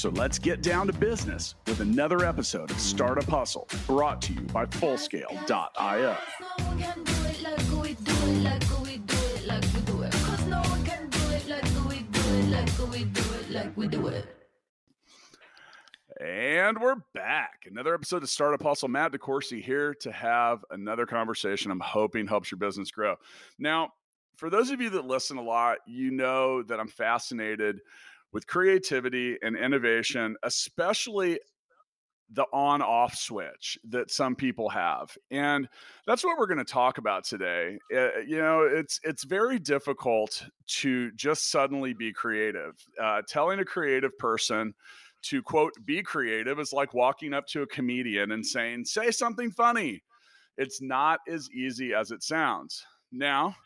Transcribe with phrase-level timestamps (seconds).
[0.00, 4.40] So let's get down to business with another episode of Startup Hustle brought to you
[4.40, 6.16] by Fullscale.io.
[16.18, 17.66] And we're back.
[17.70, 18.88] Another episode of Startup Hustle.
[18.88, 23.16] Matt DeCoursey here to have another conversation I'm hoping helps your business grow.
[23.58, 23.90] Now,
[24.36, 27.82] for those of you that listen a lot, you know that I'm fascinated
[28.32, 31.38] with creativity and innovation, especially
[32.32, 35.16] the on off switch that some people have.
[35.30, 35.68] And
[36.06, 37.78] that's what we're going to talk about today.
[37.94, 42.74] Uh, you know, it's it's very difficult to just suddenly be creative.
[43.00, 44.72] Uh, telling a creative person
[45.22, 49.50] to quote be creative is like walking up to a comedian and saying say something
[49.50, 50.02] funny.
[50.56, 52.84] It's not as easy as it sounds.
[53.12, 53.56] Now,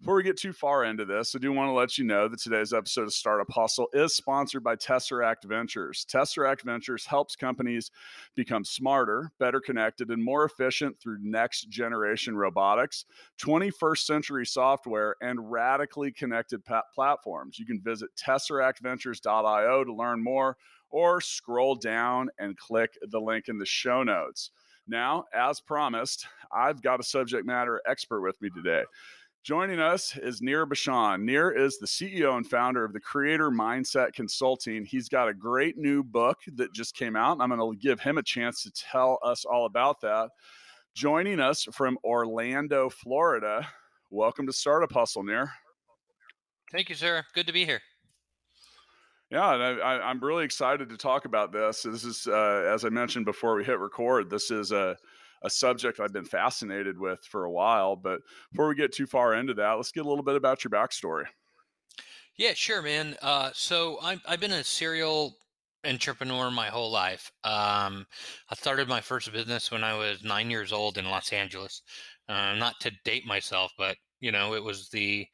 [0.00, 2.40] before we get too far into this, I do want to let you know that
[2.40, 6.06] today's episode of Startup Hustle is sponsored by Tesseract Ventures.
[6.10, 7.90] Tesseract Ventures helps companies
[8.34, 13.04] become smarter, better connected, and more efficient through next generation robotics,
[13.42, 16.62] 21st century software, and radically connected
[16.94, 17.58] platforms.
[17.58, 20.56] You can visit tesseractventures.io to learn more
[20.88, 24.50] or scroll down and click the link in the show notes.
[24.88, 28.82] Now, as promised, I've got a subject matter expert with me today.
[29.42, 31.24] Joining us is Nir Bashan.
[31.24, 34.84] Nir is the CEO and founder of the Creator Mindset Consulting.
[34.84, 38.18] He's got a great new book that just came out, I'm going to give him
[38.18, 40.28] a chance to tell us all about that.
[40.94, 43.66] Joining us from Orlando, Florida.
[44.10, 45.50] Welcome to Startup Hustle, Nir.
[46.70, 47.24] Thank you, sir.
[47.34, 47.80] Good to be here.
[49.30, 51.84] Yeah, and I, am really excited to talk about this.
[51.84, 54.98] This is, uh, as I mentioned before we hit record, this is a
[55.42, 57.96] a subject I've been fascinated with for a while.
[57.96, 58.20] But
[58.52, 61.26] before we get too far into that, let's get a little bit about your backstory.
[62.36, 63.16] Yeah, sure, man.
[63.20, 65.36] Uh, so i have been a serial
[65.84, 67.30] entrepreneur my whole life.
[67.44, 68.06] Um,
[68.48, 71.82] I started my first business when I was nine years old in Los Angeles.
[72.28, 75.26] Uh, not to date myself, but you know, it was the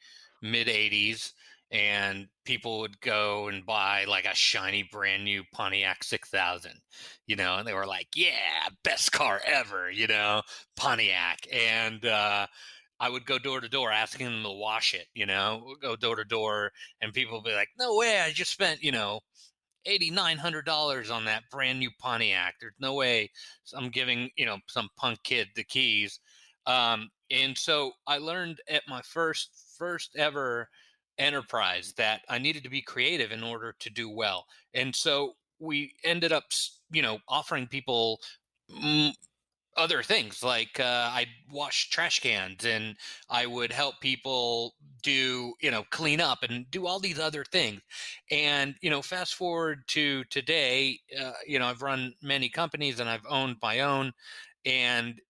[0.43, 1.33] mid '80s,
[1.71, 6.73] and people would go and buy like a shiny brand new Pontiac 6000,
[7.27, 10.43] you know, and they were like, yeah, best car ever, you know,
[10.77, 11.41] Pontiac.
[11.53, 12.47] And, uh,
[12.99, 15.97] I would go door to door asking them to wash it, you know, we'll go
[15.97, 19.21] door to door and people be like, no way, I just spent, you know,
[19.87, 22.55] $8,900 on that brand new Pontiac.
[22.61, 23.31] There's no way
[23.75, 26.21] I'm giving, you know, some punk kid the keys.
[26.67, 30.69] Um, and so I learned at my first, first ever
[31.19, 34.47] enterprise that I needed to be creative in order to do well.
[34.75, 36.45] And so we ended up,
[36.91, 38.21] you know, offering people
[39.77, 42.97] other things like uh, I'd wash trash cans and
[43.29, 47.81] I would help people do, you know, clean up and do all these other things.
[48.31, 53.09] And, you know, fast forward to today, uh, you know, I've run many companies and
[53.09, 54.13] I've owned my own.
[54.65, 55.21] And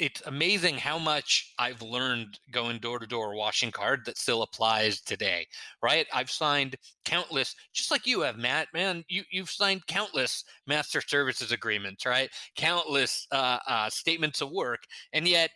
[0.00, 5.02] it's amazing how much I've learned going door to door washing card that still applies
[5.02, 5.46] today,
[5.82, 6.06] right?
[6.12, 8.68] I've signed countless, just like you have, Matt.
[8.72, 12.30] Man, you you've signed countless master services agreements, right?
[12.56, 14.80] Countless uh, uh, statements of work,
[15.12, 15.50] and yet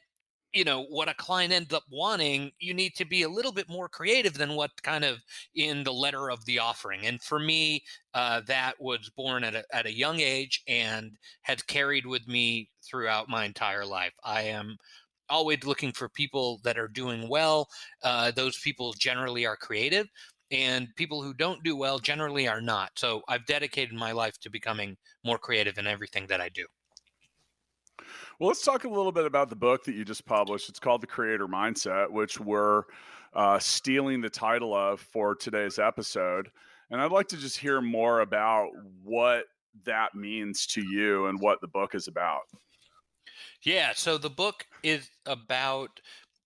[0.54, 3.68] you know what a client ends up wanting you need to be a little bit
[3.68, 5.18] more creative than what kind of
[5.54, 7.06] in the letter of the offering.
[7.06, 7.82] And for me
[8.14, 11.12] uh, that was born at a, at a young age and
[11.42, 14.12] has carried with me throughout my entire life.
[14.24, 14.76] I am
[15.28, 17.68] always looking for people that are doing well
[18.02, 20.06] uh, those people generally are creative
[20.50, 22.90] and people who don't do well generally are not.
[22.96, 26.66] So i've dedicated my life to becoming more creative in everything that i do
[28.38, 30.68] well, let's talk a little bit about the book that you just published.
[30.68, 32.82] It's called The Creator Mindset, which we're
[33.34, 36.50] uh, stealing the title of for today's episode.
[36.90, 38.70] And I'd like to just hear more about
[39.02, 39.44] what
[39.84, 42.42] that means to you and what the book is about.
[43.62, 46.00] Yeah, so the book is about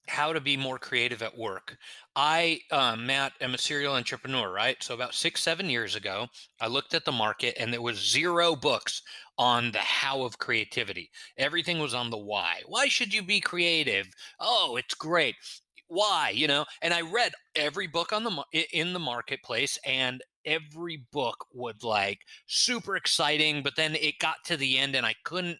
[0.07, 1.77] how to be more creative at work.
[2.17, 4.83] I, uh, Matt, am a serial entrepreneur, right?
[4.83, 6.29] So about six, seven years ago,
[6.61, 9.03] I looked at the market and there was zero books
[9.39, 11.11] on the how of creativity.
[11.37, 12.63] Everything was on the why.
[12.67, 14.09] Why should you be creative?
[14.41, 15.37] Oh, it's great.
[15.87, 16.31] Why?
[16.35, 21.47] You know, and I read every book on the in the marketplace and every book
[21.53, 25.59] would like super exciting, but then it got to the end and I couldn't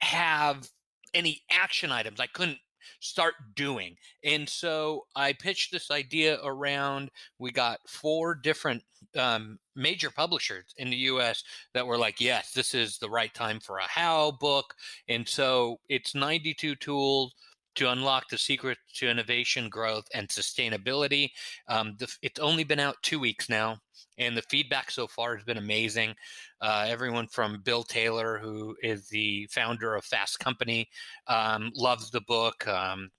[0.00, 0.68] have
[1.12, 2.20] any action items.
[2.20, 2.58] I couldn't
[3.00, 3.96] start doing.
[4.24, 7.10] And so I pitched this idea around.
[7.38, 8.82] We got four different
[9.16, 13.60] um, major publishers in the US that were like, yes, this is the right time
[13.60, 14.74] for a how book.
[15.08, 17.34] And so it's 92 tools
[17.76, 21.30] to unlock the secret to innovation, growth, and sustainability.
[21.68, 23.78] Um, the, it's only been out two weeks now,
[24.18, 26.14] and the feedback so far has been amazing.
[26.60, 30.88] Uh, everyone from Bill Taylor, who is the founder of Fast Company,
[31.26, 32.66] um, loves the book.
[32.68, 33.10] Um,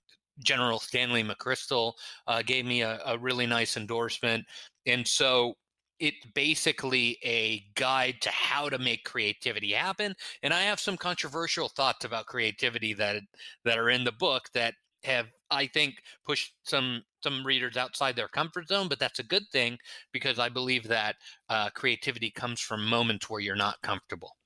[0.44, 1.92] General Stanley McChrystal
[2.26, 4.44] uh, gave me a, a really nice endorsement.
[4.84, 5.54] And so
[5.98, 11.68] it's basically a guide to how to make creativity happen and i have some controversial
[11.68, 13.22] thoughts about creativity that
[13.64, 15.94] that are in the book that have i think
[16.24, 19.78] pushed some some readers outside their comfort zone but that's a good thing
[20.12, 21.16] because i believe that
[21.48, 24.36] uh, creativity comes from moments where you're not comfortable.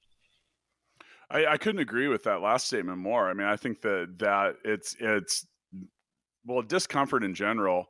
[1.30, 3.28] I, I couldn't agree with that last statement more.
[3.28, 5.46] I mean i think that that it's it's
[6.44, 7.86] well discomfort in general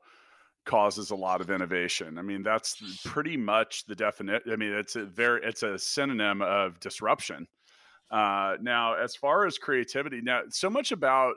[0.70, 2.17] causes a lot of innovation.
[2.17, 4.52] I mean, that's pretty much the definition.
[4.52, 7.49] I mean, it's a very it's a synonym of disruption.
[8.08, 11.34] Uh, now, as far as creativity, now so much about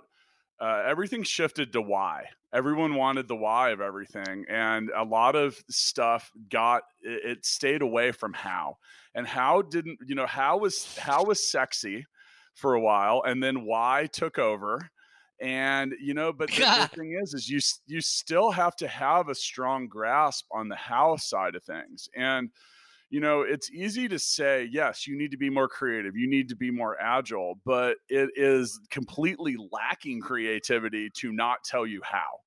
[0.59, 2.25] uh, everything shifted to why.
[2.53, 7.81] Everyone wanted the why of everything, and a lot of stuff got it, it stayed
[7.81, 8.77] away from how.
[9.15, 12.05] And how didn't you know how was how was sexy
[12.53, 14.91] for a while, and then why took over
[15.43, 19.27] and you know but the, the, thing is is you you still have to have
[19.27, 22.07] a strong grasp on the how side of things.
[22.15, 22.49] And
[23.09, 26.49] you know it's easy to say yes you need to be more creative you need
[26.49, 32.39] to be more agile but it is completely lacking creativity to not tell you how.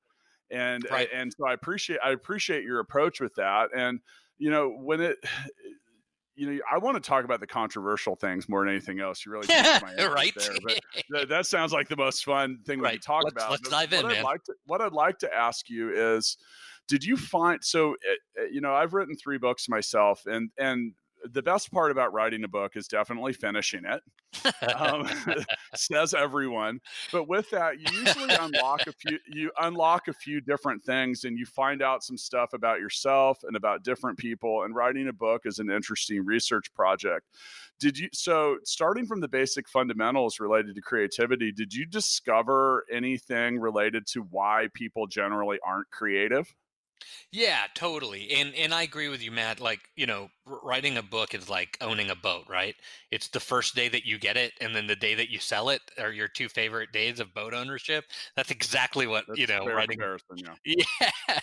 [0.51, 1.09] And right.
[1.15, 3.69] and so i appreciate i appreciate your approach with that.
[3.77, 4.01] And
[4.39, 5.19] you know when it
[6.37, 9.25] you know, I want to talk about the controversial things more than anything else.
[9.25, 10.81] You really right there, but
[11.13, 12.93] th- that sounds like the most fun thing right.
[12.93, 13.51] we can talk let's, about.
[13.51, 14.19] Let's dive in, what man.
[14.19, 16.37] I'd like to, what I'd like to ask you is,
[16.89, 17.93] did you find so?
[18.39, 20.93] Uh, you know, I've written three books myself, and and
[21.33, 24.03] the best part about writing a book is definitely finishing it.
[24.75, 25.09] Um,
[25.75, 26.81] says everyone.
[27.13, 29.19] But with that, you usually unlock a few.
[29.27, 33.57] You unlock a few different things, and you find out some stuff about yourself and
[33.57, 34.65] about different people.
[34.65, 37.27] And writing a book is an interesting research project.
[37.79, 38.09] Did you?
[38.13, 44.23] So, starting from the basic fundamentals related to creativity, did you discover anything related to
[44.31, 46.55] why people generally aren't creative?
[47.33, 48.31] Yeah, totally.
[48.31, 49.61] And and I agree with you, Matt.
[49.61, 52.75] Like, you know, writing a book is like owning a boat, right?
[53.11, 55.69] It's the first day that you get it and then the day that you sell
[55.71, 58.05] it are your two favorite days of boat ownership.
[58.37, 60.05] That's exactly what, That's you know, writing
[60.35, 60.55] yeah.
[60.65, 61.41] Yeah.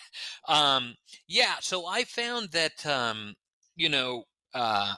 [0.47, 0.95] Um
[1.27, 3.35] yeah, so I found that um,
[3.75, 4.95] you know, uh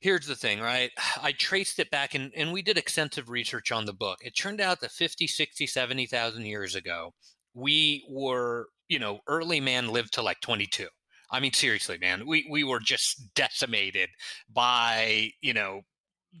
[0.00, 0.90] here's the thing, right?
[1.20, 4.18] I traced it back and, and we did extensive research on the book.
[4.22, 7.14] It turned out that 50, 60, 70,000 years ago,
[7.54, 10.88] we were you know, early man lived to like 22.
[11.30, 14.08] I mean, seriously, man, we, we were just decimated
[14.50, 15.82] by, you know,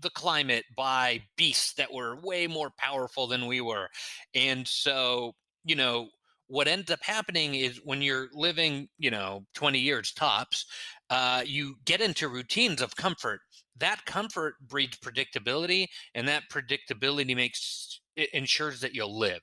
[0.00, 3.88] the climate, by beasts that were way more powerful than we were.
[4.34, 5.32] And so,
[5.64, 6.08] you know,
[6.48, 10.66] what ends up happening is when you're living, you know, 20 years tops,
[11.10, 13.40] uh, you get into routines of comfort.
[13.78, 19.40] That comfort breeds predictability, and that predictability makes it ensures that you'll live.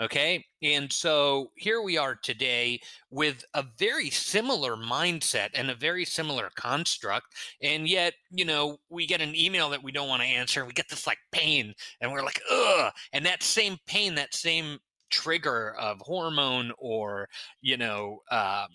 [0.00, 0.44] Okay.
[0.62, 6.50] And so here we are today with a very similar mindset and a very similar
[6.54, 7.26] construct.
[7.62, 10.64] And yet, you know, we get an email that we don't want to answer.
[10.64, 12.92] We get this like pain and we're like, ugh.
[13.12, 14.78] And that same pain, that same
[15.12, 17.28] trigger of hormone or,
[17.60, 18.66] you know, um,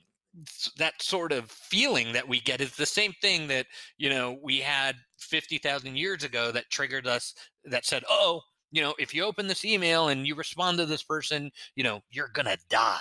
[0.77, 3.65] that sort of feeling that we get is the same thing that
[3.97, 7.33] you know we had 50,000 years ago that triggered us
[7.65, 8.41] that said oh
[8.71, 12.01] you know, if you open this email and you respond to this person, you know,
[12.09, 12.97] you're going to die.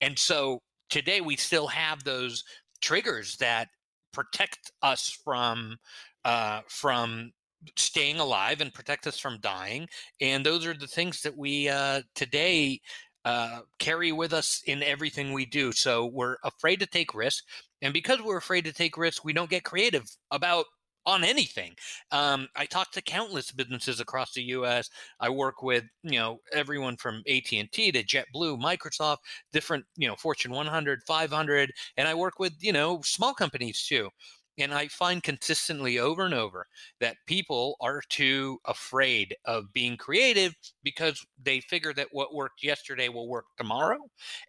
[0.00, 2.44] And so today we still have those
[2.80, 3.68] triggers that
[4.12, 5.76] protect us from
[6.24, 7.32] uh, from
[7.76, 9.88] staying alive and protect us from dying.
[10.20, 12.80] And those are the things that we uh, today
[13.24, 15.72] uh, carry with us in everything we do.
[15.72, 17.46] So we're afraid to take risks.
[17.82, 20.66] And because we're afraid to take risks, we don't get creative about
[21.06, 21.74] on anything.
[22.12, 24.88] Um, I talk to countless businesses across the U.S.
[25.20, 29.18] I work with you know everyone from AT and T to JetBlue, Microsoft,
[29.52, 34.08] different you know Fortune 100, 500, and I work with you know small companies too.
[34.58, 36.66] And I find consistently over and over
[37.00, 43.08] that people are too afraid of being creative because they figure that what worked yesterday
[43.08, 43.98] will work tomorrow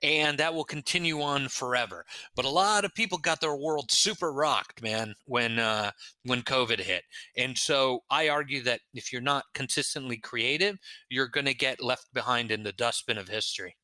[0.04, 2.06] and that will continue on forever.
[2.36, 5.92] But a lot of people got their world super rocked, man, when uh,
[6.24, 7.04] when COVID hit.
[7.38, 10.78] And so I argue that if you're not consistently creative,
[11.10, 13.76] you're going to get left behind in the dustbin of history.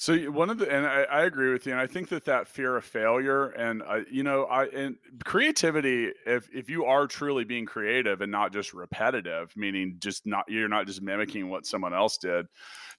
[0.00, 2.48] So one of the, and I, I, agree with you, and I think that that
[2.48, 6.10] fear of failure, and uh, you know, I and creativity.
[6.24, 10.68] If if you are truly being creative and not just repetitive, meaning just not you're
[10.68, 12.46] not just mimicking what someone else did,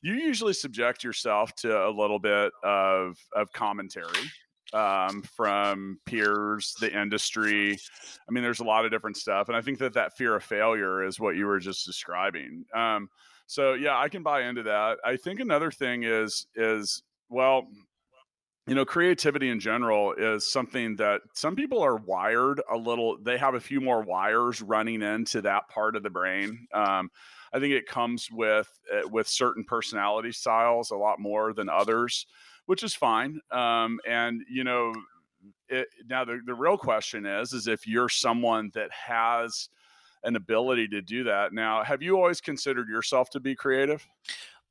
[0.04, 4.30] you usually subject yourself to a little bit of of commentary
[4.72, 7.80] um, from peers, the industry.
[8.30, 10.44] I mean, there's a lot of different stuff, and I think that that fear of
[10.44, 12.64] failure is what you were just describing.
[12.76, 13.10] Um,
[13.52, 15.00] so yeah, I can buy into that.
[15.04, 17.68] I think another thing is is well,
[18.66, 23.18] you know, creativity in general is something that some people are wired a little.
[23.22, 26.66] They have a few more wires running into that part of the brain.
[26.74, 27.12] Um,
[27.52, 32.28] I think it comes with uh, with certain personality styles a lot more than others,
[32.68, 33.42] which is fine.
[33.52, 34.94] Um, and you know,
[35.68, 39.68] it, now the the real question is is if you're someone that has
[40.24, 41.54] an ability to do that.
[41.54, 44.06] Now, have you always considered yourself to be creative?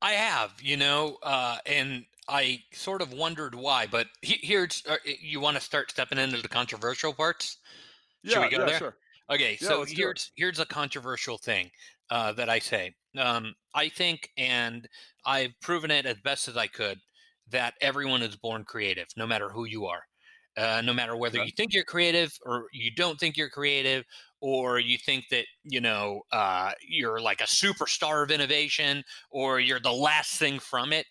[0.03, 3.87] I have, you know, uh, and I sort of wondered why.
[3.87, 7.59] But he, here's uh, you want to start stepping into the controversial parts.
[8.25, 8.79] Should yeah, we go yeah, there?
[8.79, 8.97] Sure.
[9.31, 11.71] Okay, yeah, so here's here's a controversial thing
[12.11, 12.95] uh, that I say.
[13.19, 14.89] Um, I think, and
[15.25, 16.99] I've proven it as best as I could,
[17.51, 20.03] that everyone is born creative, no matter who you are.
[20.57, 24.05] Uh, no matter whether you think you're creative or you don't think you're creative,
[24.41, 29.81] or you think that you know uh, you're like a superstar of innovation or you're
[29.81, 31.07] the last thing from it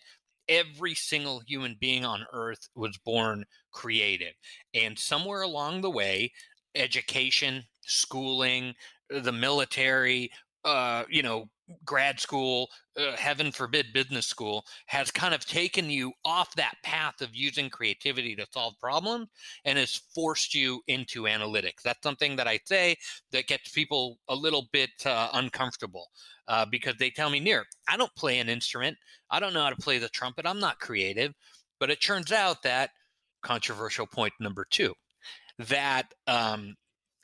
[0.48, 4.34] every single human being on earth was born creative.
[4.74, 6.32] And somewhere along the way
[6.74, 8.74] education schooling
[9.08, 10.30] the military
[10.64, 11.48] uh, you know
[11.84, 17.20] grad school, uh, heaven forbid business school, has kind of taken you off that path
[17.20, 19.28] of using creativity to solve problems
[19.64, 21.82] and has forced you into analytics.
[21.84, 22.96] That's something that I say
[23.32, 26.08] that gets people a little bit uh, uncomfortable
[26.48, 28.96] uh, because they tell me, Nir, I don't play an instrument.
[29.30, 30.46] I don't know how to play the trumpet.
[30.46, 31.32] I'm not creative.
[31.78, 32.90] But it turns out that
[33.42, 34.94] controversial point number two
[35.58, 36.74] that um,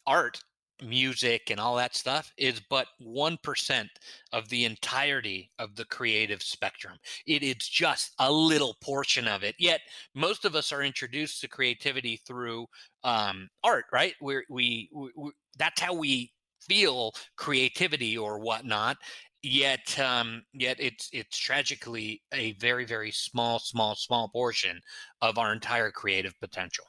[0.06, 0.40] art
[0.82, 3.88] music and all that stuff is but 1%
[4.32, 6.98] of the entirety of the creative spectrum.
[7.26, 9.54] It is just a little portion of it.
[9.58, 9.80] Yet
[10.14, 12.66] most of us are introduced to creativity through
[13.04, 14.14] um, art, right?
[14.20, 18.96] We're, we, we, we, that's how we feel creativity or whatnot.
[19.42, 24.80] Yet, um, yet it's it's tragically a very very small small small portion
[25.22, 26.84] of our entire creative potential.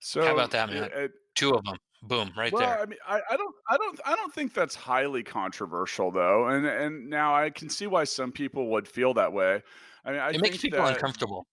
[0.00, 0.90] So how about that, man?
[0.94, 1.76] It, Two of them.
[2.02, 2.80] Boom, right well, there.
[2.80, 6.48] I mean, I, I don't, I don't, I don't think that's highly controversial, though.
[6.48, 9.62] And and now I can see why some people would feel that way.
[10.04, 11.46] I mean, I it makes people that, uncomfortable.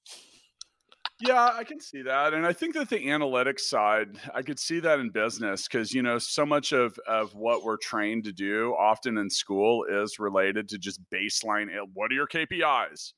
[1.20, 4.80] Yeah, I can see that, and I think that the analytics side, I could see
[4.82, 8.76] that in business because you know so much of of what we're trained to do,
[8.78, 11.70] often in school, is related to just baseline.
[11.94, 13.14] What are your KPIs?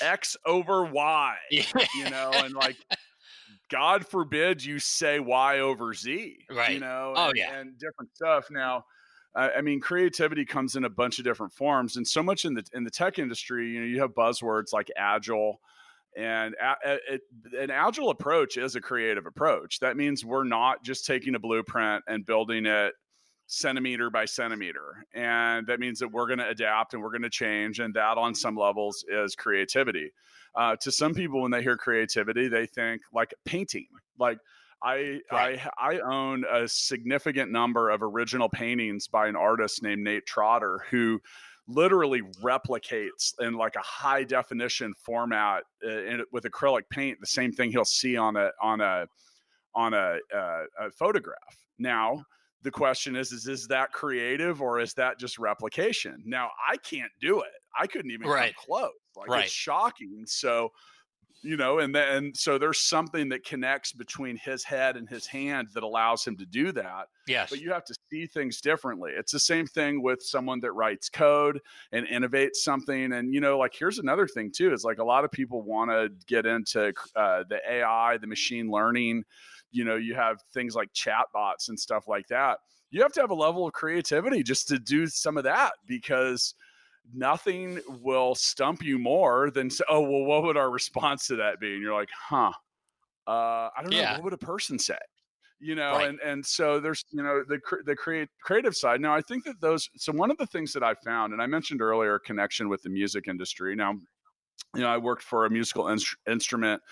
[0.00, 2.76] X over Y, you know, and like
[3.70, 6.74] God forbid you say Y over Z, right?
[6.74, 8.46] You know, oh and, yeah, and different stuff.
[8.50, 8.84] Now,
[9.34, 12.64] I mean, creativity comes in a bunch of different forms, and so much in the
[12.72, 15.60] in the tech industry, you know, you have buzzwords like agile,
[16.16, 19.80] and a, a, an agile approach is a creative approach.
[19.80, 22.94] That means we're not just taking a blueprint and building it
[23.46, 27.30] centimeter by centimeter, and that means that we're going to adapt and we're going to
[27.30, 30.10] change, and that on some levels is creativity
[30.54, 33.88] uh, to some people when they hear creativity they think like painting
[34.18, 34.38] like
[34.80, 35.60] I, right.
[35.78, 40.84] I I own a significant number of original paintings by an artist named Nate Trotter
[40.90, 41.20] who
[41.66, 47.52] literally replicates in like a high definition format uh, in, with acrylic paint the same
[47.52, 49.06] thing he'll see on a on a
[49.74, 51.36] on a, uh, a photograph.
[51.78, 52.24] Now
[52.62, 56.22] the question is, is is that creative or is that just replication?
[56.24, 57.57] Now I can't do it.
[57.78, 58.54] I couldn't even right.
[58.54, 58.92] come close.
[59.16, 59.44] Like right.
[59.44, 60.24] it's shocking.
[60.26, 60.72] So,
[61.42, 65.68] you know, and then so there's something that connects between his head and his hand
[65.74, 67.06] that allows him to do that.
[67.28, 67.50] Yes.
[67.50, 69.12] But you have to see things differently.
[69.16, 71.60] It's the same thing with someone that writes code
[71.92, 73.12] and innovates something.
[73.12, 75.90] And, you know, like here's another thing too is like a lot of people want
[75.90, 79.24] to get into uh, the AI, the machine learning.
[79.70, 82.58] You know, you have things like chatbots and stuff like that.
[82.90, 86.54] You have to have a level of creativity just to do some of that because–
[87.14, 91.60] nothing will stump you more than say, oh well what would our response to that
[91.60, 92.52] be and you're like huh
[93.26, 94.14] uh, I don't know, Yeah.
[94.14, 94.98] what would a person say?
[95.60, 96.08] You know, Right.
[96.08, 99.00] and and so there's you know the the create creative side.
[99.00, 99.90] Now I think that those.
[99.96, 102.90] So one of the things that I found, and I mentioned earlier, connection with the
[102.90, 103.74] music industry.
[103.74, 103.92] Now,
[104.74, 106.82] you know, I worked for a musical instru- instrument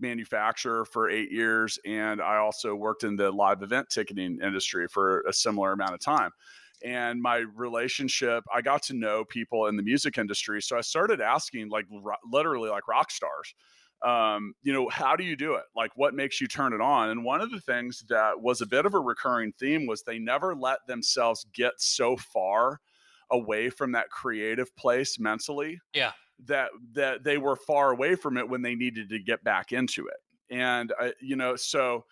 [0.00, 5.20] manufacturer for eight years, and I also worked in the live event ticketing industry for
[5.22, 6.32] a similar amount of time.
[6.84, 11.20] And my relationship, I got to know people in the music industry, so I started
[11.20, 13.54] asking, like ro- literally, like rock stars,
[14.02, 15.64] um, you know, how do you do it?
[15.74, 17.08] Like, what makes you turn it on?
[17.08, 20.18] And one of the things that was a bit of a recurring theme was they
[20.18, 22.80] never let themselves get so far
[23.30, 26.12] away from that creative place mentally Yeah.
[26.44, 30.06] that that they were far away from it when they needed to get back into
[30.06, 30.18] it
[30.50, 32.04] and I, you know so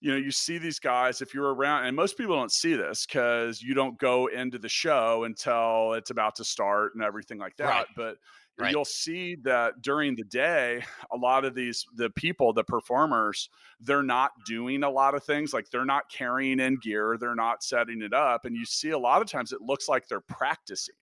[0.00, 3.06] you know you see these guys if you're around and most people don't see this
[3.06, 7.56] because you don't go into the show until it's about to start and everything like
[7.56, 7.86] that Right.
[7.96, 8.16] but
[8.58, 8.72] Right.
[8.72, 13.50] you'll see that during the day a lot of these the people the performers
[13.80, 17.62] they're not doing a lot of things like they're not carrying in gear they're not
[17.62, 20.94] setting it up and you see a lot of times it looks like they're practicing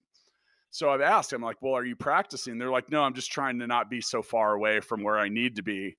[0.71, 2.59] so I've asked him, like, well, are you practicing?
[2.59, 5.29] They're like, no, I'm just trying to not be so far away from where I
[5.29, 5.97] need to be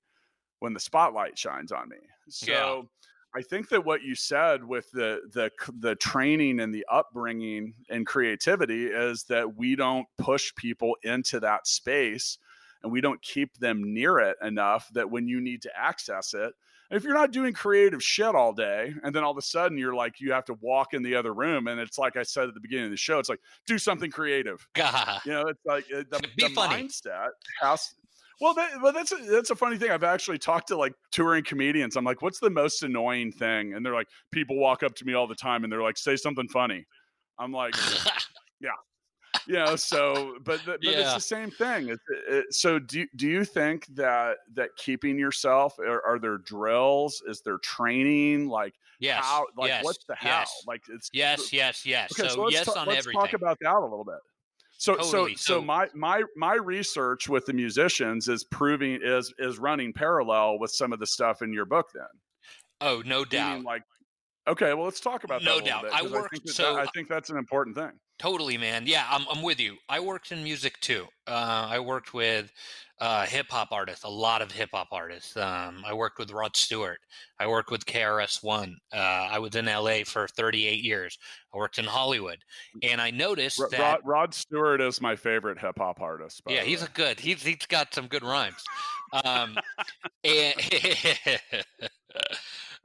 [0.66, 1.96] when the spotlight shines on me.
[2.28, 2.82] So Yeah.
[3.36, 8.04] I think that what you said with the the the training and the upbringing and
[8.04, 12.38] creativity is that we don't push people into that space
[12.82, 16.52] and we don't keep them near it enough that when you need to access it
[16.90, 19.94] if you're not doing creative shit all day and then all of a sudden you're
[19.94, 22.54] like you have to walk in the other room and it's like i said at
[22.54, 26.02] the beginning of the show it's like do something creative you know it's like uh,
[26.10, 27.28] the, the mindset
[27.60, 27.94] has
[28.40, 31.42] well that, well that's a, that's a funny thing i've actually talked to like touring
[31.44, 35.04] comedians i'm like what's the most annoying thing and they're like people walk up to
[35.04, 36.84] me all the time and they're like say something funny
[37.38, 37.74] i'm like
[38.60, 38.70] yeah,
[39.46, 43.26] you know so but th- but it's the same thing it, it, so do, do
[43.28, 49.22] you think that that keeping yourself are, are there drills is there training like yes.
[49.22, 50.64] how like yes, what's the how Yes.
[50.66, 52.18] like it's Yes, yes, yes.
[52.18, 53.20] Okay, so, let's yes ta- on let's everything.
[53.20, 54.16] talk about that a little bit.
[54.78, 55.36] So, Totally.
[55.36, 60.58] so, so my my my research with the musicians is proving is is running parallel
[60.58, 61.86] with some of the stuff in your book.
[61.94, 62.04] Then,
[62.82, 63.62] oh, no Meaning, doubt.
[63.64, 63.82] like,
[64.46, 65.46] okay, well, let's talk about that.
[65.46, 65.82] No doubt.
[65.84, 67.92] bit, I worked- think that so that- I think that's an important thing.
[68.18, 68.84] Totally, man.
[68.86, 69.76] Yeah, I'm, I'm with you.
[69.88, 71.06] I worked in music too.
[71.26, 72.50] Uh, I worked with
[72.98, 75.36] uh, hip hop artists, a lot of hip hop artists.
[75.36, 76.98] Um, I worked with Rod Stewart.
[77.38, 78.76] I worked with KRS One.
[78.94, 81.18] Uh, I was in LA for 38 years.
[81.54, 82.38] I worked in Hollywood,
[82.82, 83.78] and I noticed that.
[83.78, 86.40] Rod, Rod Stewart is my favorite hip hop artist.
[86.48, 87.20] yeah, he's a good.
[87.20, 88.64] He's he's got some good rhymes.
[89.24, 89.58] Um,
[90.24, 90.54] and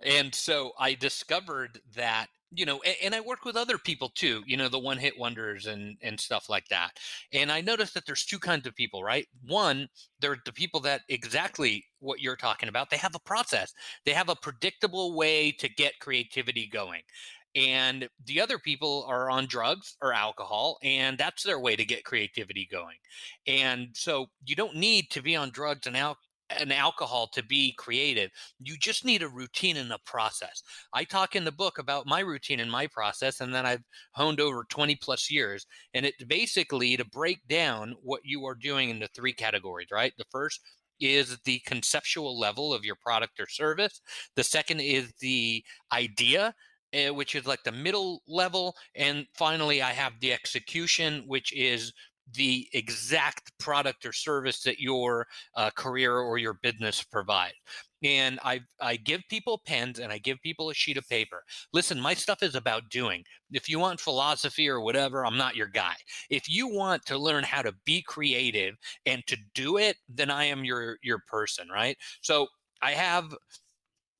[0.04, 4.44] and so I discovered that you know, and, and I work with other people too.
[4.46, 6.92] You know, the one hit wonders and and stuff like that.
[7.34, 9.28] And I noticed that there's two kinds of people, right?
[9.48, 9.88] One,
[10.20, 12.90] they're the people that exactly what you're talking about.
[12.90, 13.74] They have a process.
[14.06, 17.02] They have a predictable way to get creativity going
[17.56, 22.06] and the other people are on drugs or alcohol and that's their way to get
[22.06, 22.96] creativity going
[23.48, 26.18] and so you don't need to be on drugs and al-
[26.60, 31.36] and alcohol to be creative you just need a routine and a process i talk
[31.36, 33.84] in the book about my routine and my process and then i've
[34.14, 38.90] honed over 20 plus years and it's basically to break down what you are doing
[38.90, 40.62] into three categories right the first
[41.00, 44.02] is the conceptual level of your product or service
[44.36, 46.54] the second is the idea
[46.94, 48.76] uh, which is like the middle level.
[48.96, 51.94] And finally, I have the execution, which is
[52.34, 57.56] the exact product or service that your uh, career or your business provides.
[58.04, 61.44] And I, I give people pens and I give people a sheet of paper.
[61.72, 63.24] Listen, my stuff is about doing.
[63.52, 65.94] If you want philosophy or whatever, I'm not your guy.
[66.30, 70.46] If you want to learn how to be creative and to do it, then I
[70.46, 71.96] am your your person, right?
[72.22, 72.48] So
[72.82, 73.36] I have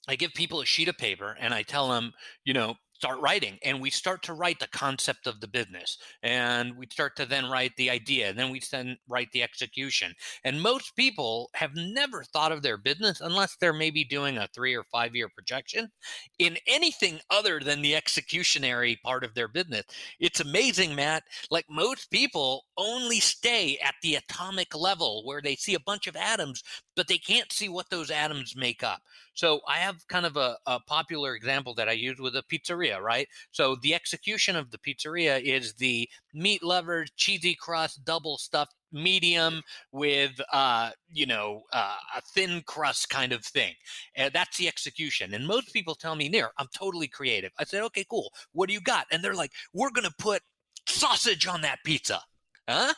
[0.08, 3.58] I give people a sheet of paper and I tell them, you know, start writing.
[3.66, 5.98] And we start to write the concept of the business.
[6.22, 8.30] And we start to then write the idea.
[8.30, 10.14] And then we then write the execution.
[10.44, 14.76] And most people have never thought of their business unless they're maybe doing a three
[14.76, 15.90] or five year projection
[16.38, 19.86] in anything other than the executionary part of their business.
[20.20, 21.24] It's amazing, Matt.
[21.50, 26.16] Like most people only stay at the atomic level where they see a bunch of
[26.16, 26.64] atoms,
[26.96, 29.02] but they can't see what those atoms make up.
[29.34, 32.91] So I have kind of a, a, popular example that I use with a pizzeria,
[33.00, 33.28] right?
[33.52, 39.62] So the execution of the pizzeria is the meat lover, cheesy crust, double stuffed medium
[39.94, 43.74] with uh you know uh, a thin crust kind of thing
[44.16, 47.52] and that's the execution and most people tell me Nir i'm totally creative.
[47.58, 49.06] I said okay cool what do you got?
[49.10, 50.42] And they're like we're gonna put
[50.88, 52.22] sausage on that pizza.
[52.68, 52.94] Huh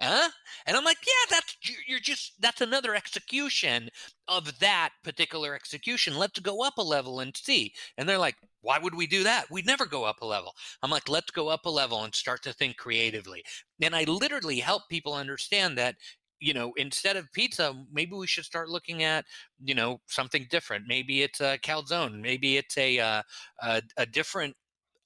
[0.00, 0.28] huh?
[0.66, 3.88] And I'm like, yeah, that's you're just that's another execution
[4.28, 6.16] of that particular execution.
[6.16, 7.72] Let's go up a level and see.
[7.98, 9.50] And they're like, why would we do that?
[9.50, 10.54] We'd never go up a level.
[10.82, 13.42] I'm like, let's go up a level and start to think creatively.
[13.80, 15.96] And I literally help people understand that
[16.40, 19.24] you know, instead of pizza, maybe we should start looking at,
[19.62, 20.84] you know, something different.
[20.88, 22.20] Maybe it's a calzone.
[22.20, 23.22] Maybe it's a uh,
[23.60, 24.56] a, a different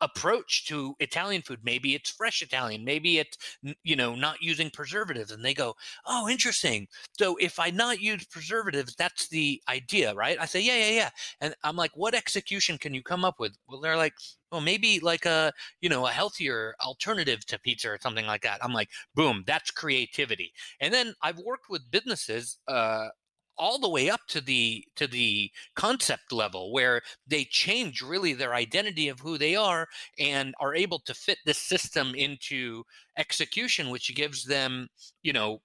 [0.00, 1.60] approach to Italian food.
[1.62, 2.84] Maybe it's fresh Italian.
[2.84, 3.36] Maybe it's
[3.82, 5.30] you know not using preservatives.
[5.32, 5.74] And they go,
[6.06, 6.86] oh, interesting.
[7.18, 10.38] So if I not use preservatives, that's the idea, right?
[10.40, 11.10] I say, yeah, yeah, yeah.
[11.40, 13.56] And I'm like, what execution can you come up with?
[13.68, 14.14] Well, they're like,
[14.52, 18.64] well, maybe like a you know a healthier alternative to pizza or something like that.
[18.64, 20.52] I'm like, boom, that's creativity.
[20.80, 22.58] And then I've worked with businesses.
[22.68, 23.08] Uh,
[23.58, 28.54] all the way up to the to the concept level where they change really their
[28.54, 29.86] identity of who they are
[30.18, 32.82] and are able to fit the system into
[33.18, 34.88] execution which gives them
[35.22, 35.60] you know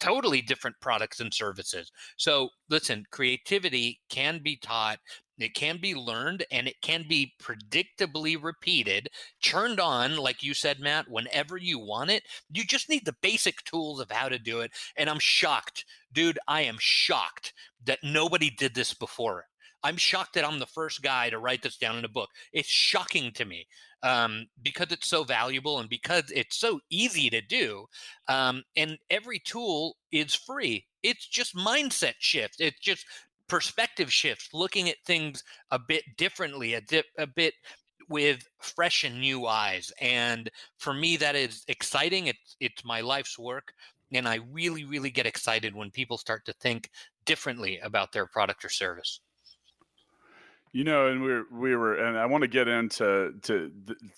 [0.00, 1.90] totally different products and services.
[2.16, 4.98] So listen creativity can be taught
[5.38, 9.08] it can be learned and it can be predictably repeated,
[9.42, 12.22] turned on, like you said, Matt, whenever you want it.
[12.52, 14.72] You just need the basic tools of how to do it.
[14.96, 17.52] And I'm shocked, dude, I am shocked
[17.84, 19.46] that nobody did this before.
[19.82, 22.30] I'm shocked that I'm the first guy to write this down in a book.
[22.52, 23.66] It's shocking to me
[24.02, 27.84] um, because it's so valuable and because it's so easy to do.
[28.28, 30.86] Um, and every tool is free.
[31.02, 32.56] It's just mindset shift.
[32.60, 33.04] It's just
[33.54, 36.82] perspective shift, looking at things a bit differently, a,
[37.16, 37.54] a bit
[38.08, 39.92] with fresh and new eyes.
[40.00, 42.26] And for me, that is exciting.
[42.26, 43.72] It's it's my life's work,
[44.12, 46.90] and I really, really get excited when people start to think
[47.26, 49.20] differently about their product or service.
[50.72, 53.70] You know, and we were, we were, and I want to get into to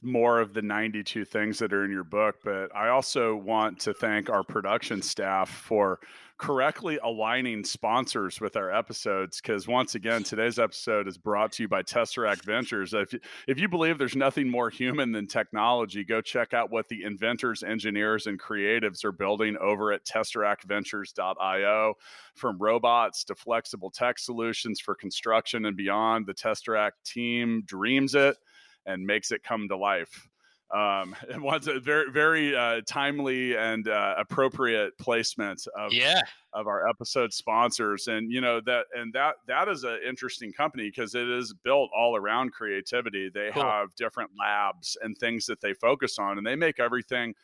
[0.03, 3.92] more of the 92 things that are in your book, but I also want to
[3.92, 6.01] thank our production staff for
[6.38, 11.68] correctly aligning sponsors with our episodes because once again today's episode is brought to you
[11.68, 12.92] by tesseract ventures.
[12.92, 13.14] If,
[13.49, 17.62] if you believe there's nothing more human than technology go check out what the inventors
[17.62, 21.94] engineers and creatives are building over at tesseractventures.io
[22.35, 28.37] from robots to flexible tech solutions for construction and beyond the tesseract team dreams it
[28.85, 30.29] and makes it come to life
[30.74, 36.20] um, it was a very very uh, timely and uh, appropriate placement of yeah
[36.52, 40.88] of our episode sponsors and you know that and that that is an interesting company
[40.88, 43.62] because it is built all around creativity they cool.
[43.62, 47.35] have different labs and things that they focus on and they make everything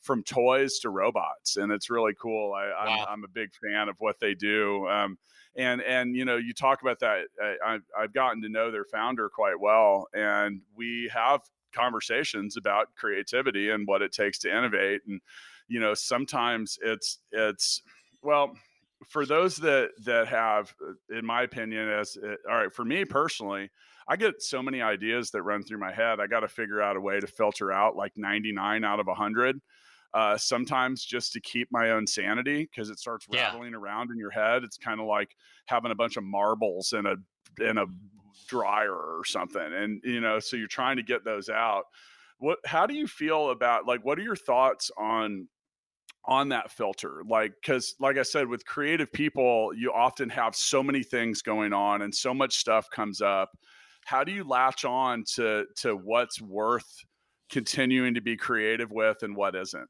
[0.00, 2.74] from toys to robots and it's really cool I, wow.
[3.00, 5.18] I'm, I'm, a big fan of what they do um,
[5.56, 9.28] and and you know you talk about that I, I've gotten to know their founder
[9.28, 11.40] quite well and we have
[11.74, 15.20] conversations about creativity and what it takes to innovate and
[15.68, 17.82] you know sometimes it's it's
[18.22, 18.52] well
[19.06, 20.74] for those that that have
[21.10, 23.70] in my opinion as uh, all right for me personally
[24.08, 26.96] i get so many ideas that run through my head i got to figure out
[26.96, 29.60] a way to filter out like 99 out of 100
[30.14, 33.78] uh, sometimes just to keep my own sanity because it starts rattling yeah.
[33.78, 37.14] around in your head it's kind of like having a bunch of marbles in a
[37.62, 37.84] in a
[38.48, 41.84] dryer or something and you know so you're trying to get those out.
[42.38, 45.48] What how do you feel about like what are your thoughts on
[46.24, 47.22] on that filter?
[47.28, 51.72] Like because like i said with creative people you often have so many things going
[51.72, 53.50] on and so much stuff comes up.
[54.04, 56.88] How do you latch on to to what's worth
[57.50, 59.88] continuing to be creative with and what isn't?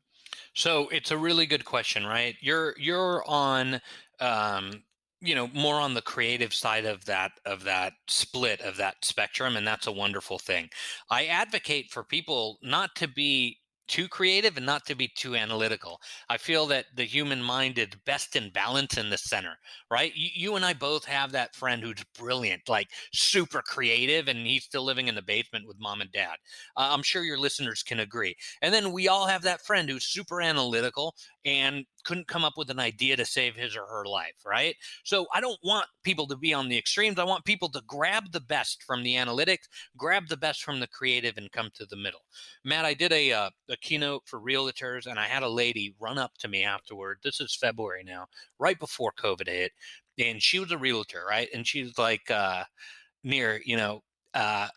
[0.55, 2.35] So it's a really good question right?
[2.41, 3.81] You're you're on
[4.21, 4.83] um
[5.21, 9.57] you know more on the creative side of that of that split of that spectrum
[9.57, 10.69] and that's a wonderful thing.
[11.11, 16.01] I advocate for people not to be too creative and not to be too analytical.
[16.29, 19.57] I feel that the human mind is best in balance in the center,
[19.91, 20.13] right?
[20.15, 24.65] You, you, and I both have that friend who's brilliant, like super creative, and he's
[24.65, 26.37] still living in the basement with mom and dad.
[26.77, 28.37] Uh, I'm sure your listeners can agree.
[28.63, 32.71] And then we all have that friend who's super analytical and couldn't come up with
[32.71, 34.75] an idea to save his or her life, right?
[35.05, 37.19] So I don't want people to be on the extremes.
[37.19, 40.87] I want people to grab the best from the analytics, grab the best from the
[40.87, 42.21] creative, and come to the middle.
[42.65, 46.19] Matt, I did a, uh, a keynote for realtors, and I had a lady run
[46.19, 47.19] up to me afterward.
[47.23, 48.27] This is February now,
[48.59, 49.73] right before COVID hit,
[50.19, 51.49] and she was a realtor, right?
[51.55, 52.65] And she's like, uh,
[53.25, 54.03] Nir, you know,
[54.35, 54.69] uh,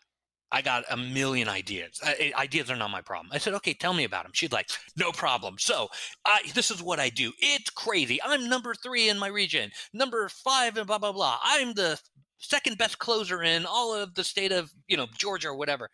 [0.54, 1.98] I got a million ideas.
[2.38, 3.30] ideas are not my problem.
[3.32, 4.32] I said, okay, tell me about them.
[4.34, 5.56] She's like, no problem.
[5.58, 5.88] So
[6.26, 7.32] I, this is what I do.
[7.38, 8.20] It's crazy.
[8.22, 11.38] I'm number three in my region, number five, and blah, blah, blah.
[11.42, 11.98] I'm the
[12.42, 15.88] second best closer in all of the state of you know Georgia or whatever,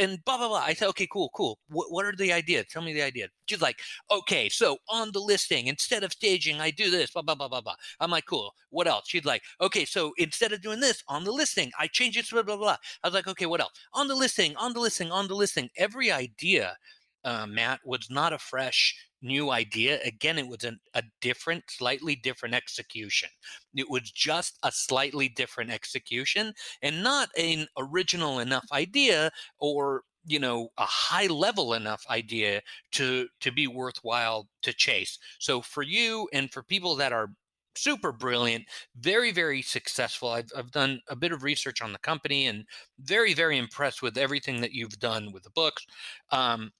[0.00, 0.58] and blah blah blah.
[0.58, 1.58] I said, okay, cool, cool.
[1.68, 2.66] What, what are the ideas?
[2.70, 3.28] Tell me the idea.
[3.46, 7.34] She's like, okay, so on the listing, instead of staging, I do this, blah blah
[7.34, 7.74] blah blah blah.
[8.00, 8.54] I'm like, cool.
[8.70, 9.04] What else?
[9.06, 12.34] She's like, okay, so instead of doing this on the listing, I change it to
[12.34, 12.76] blah blah blah.
[13.02, 13.72] I was like, okay, what else?
[13.92, 15.68] On the listing, on the listing, on the listing.
[15.76, 16.76] Every idea,
[17.24, 20.00] uh, Matt, was not a fresh new idea.
[20.04, 23.28] Again, it was an, a different, slightly different execution.
[23.74, 30.38] It was just a slightly different execution and not an original enough idea or you
[30.38, 36.28] know a high level enough idea to to be worthwhile to chase so for you
[36.32, 37.30] and for people that are
[37.74, 38.64] super brilliant
[38.96, 42.64] very very successful I've, I've done a bit of research on the company and
[43.00, 45.84] very very impressed with everything that you've done with the books
[46.30, 46.70] um,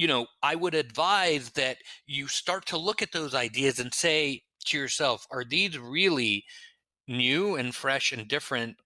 [0.00, 4.40] you know, I would advise that you start to look at those ideas and say
[4.64, 6.42] to yourself, are these really
[7.06, 8.76] new and fresh and different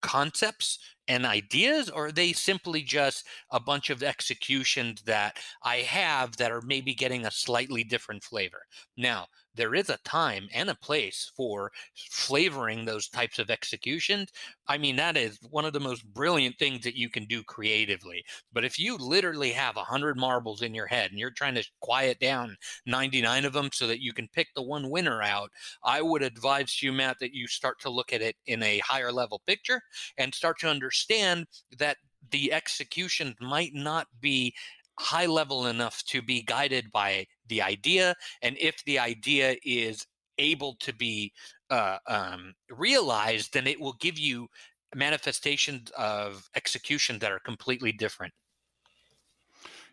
[0.00, 6.38] concepts and ideas, or are they simply just a bunch of executions that I have
[6.38, 8.62] that are maybe getting a slightly different flavor?
[8.96, 14.30] Now, there is a time and a place for flavoring those types of executions.
[14.66, 18.24] I mean, that is one of the most brilliant things that you can do creatively.
[18.52, 22.18] But if you literally have 100 marbles in your head and you're trying to quiet
[22.18, 25.50] down 99 of them so that you can pick the one winner out,
[25.84, 29.12] I would advise you, Matt, that you start to look at it in a higher
[29.12, 29.80] level picture
[30.18, 31.46] and start to understand
[31.78, 31.96] that
[32.30, 34.54] the execution might not be
[34.98, 40.06] high level enough to be guided by the idea and if the idea is
[40.38, 41.32] able to be
[41.70, 44.48] uh, um, realized then it will give you
[44.94, 48.32] manifestations of execution that are completely different.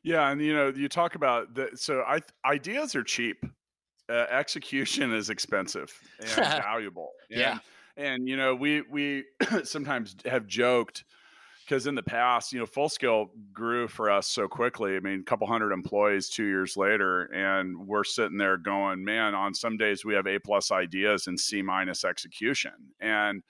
[0.03, 3.45] Yeah and you know you talk about the so i ideas are cheap
[4.09, 7.59] uh, execution is expensive and valuable and, yeah
[7.97, 9.25] and you know we we
[9.63, 11.03] sometimes have joked
[11.71, 14.97] because in the past, you know, Full Scale grew for us so quickly.
[14.97, 19.33] I mean, a couple hundred employees two years later, and we're sitting there going, man,
[19.33, 22.73] on some days we have A plus ideas and C minus execution.
[22.99, 23.41] And,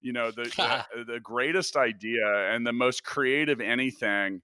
[0.00, 4.40] you know, the, the, the greatest idea and the most creative anything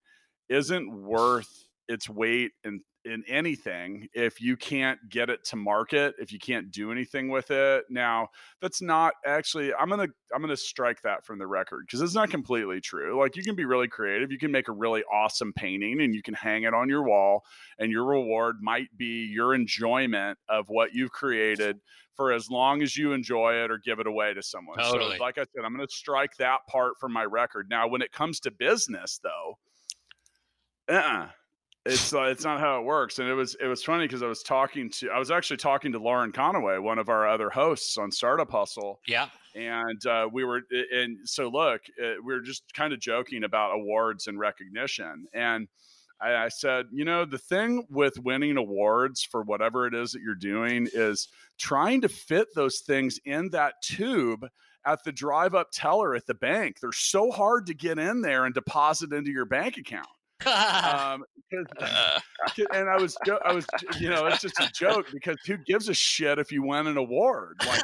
[0.50, 6.32] isn't worth its weight in in anything if you can't get it to market if
[6.32, 7.84] you can't do anything with it.
[7.90, 8.28] Now
[8.60, 12.30] that's not actually i'm gonna i'm gonna strike that from the record because it's not
[12.30, 16.00] completely true like you can be really creative you can make a really awesome painting
[16.00, 17.44] and you can hang it on your wall
[17.78, 21.78] and your reward might be your enjoyment of what you've created
[22.14, 24.78] for as long as you enjoy it or give it away to someone.
[24.78, 25.16] Totally.
[25.18, 27.68] so like i said i'm gonna strike that part from my record.
[27.68, 29.58] Now when it comes to business though
[30.88, 31.28] uh-uh
[31.86, 33.18] it's uh, it's not how it works.
[33.18, 35.92] And it was it was funny because i was talking to i was actually talking
[35.92, 39.00] to lauren conaway one of our other hosts on startup hustle.
[39.06, 39.28] Yeah.
[39.54, 43.74] And uh, we were and so look uh, we were just kind of joking about
[43.74, 45.26] awards and recognition.
[45.34, 45.68] And
[46.20, 50.22] I, I said you know the thing with winning awards for whatever it is that
[50.22, 54.46] you're doing is trying to fit those things in that tube
[54.86, 56.76] at the drive up teller at the bank.
[56.80, 60.08] They're so hard to get in there and deposit into your bank account
[60.46, 61.24] um,
[61.80, 62.20] uh.
[62.72, 63.66] and I was, I was,
[63.98, 66.96] you know, it's just a joke because who gives a shit if you win an
[66.96, 67.60] award?
[67.66, 67.82] Like,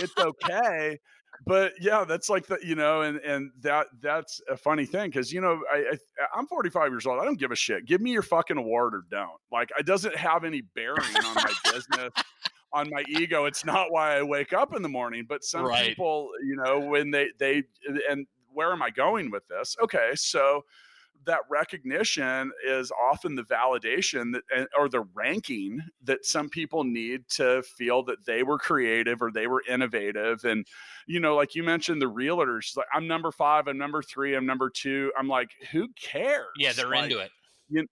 [0.00, 0.98] it's okay.
[1.46, 5.32] But yeah, that's like the, you know, and and that that's a funny thing because
[5.32, 5.96] you know I,
[6.34, 7.18] I am 45 years old.
[7.18, 7.86] I don't give a shit.
[7.86, 9.40] Give me your fucking award or don't.
[9.50, 12.12] Like it doesn't have any bearing on my business
[12.72, 13.46] on my ego.
[13.46, 15.24] It's not why I wake up in the morning.
[15.28, 15.88] But some right.
[15.88, 17.62] people, you know, when they they
[18.08, 19.76] and where am I going with this?
[19.82, 20.64] Okay, so
[21.26, 27.28] that recognition is often the validation that, eh, or the ranking that some people need
[27.28, 30.44] to feel that they were creative or they were innovative.
[30.44, 30.66] And,
[31.06, 34.46] you know, like you mentioned, the realtors, like I'm number five, I'm number three, I'm
[34.46, 35.12] number two.
[35.18, 36.46] I'm like, who cares?
[36.56, 37.30] Yeah, they're like, into it.
[37.68, 37.86] You,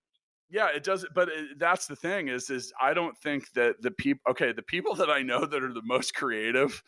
[0.49, 1.05] yeah, it does.
[1.13, 4.63] But it, that's the thing is, is I don't think that the people, okay, the
[4.63, 6.81] people that I know that are the most creative,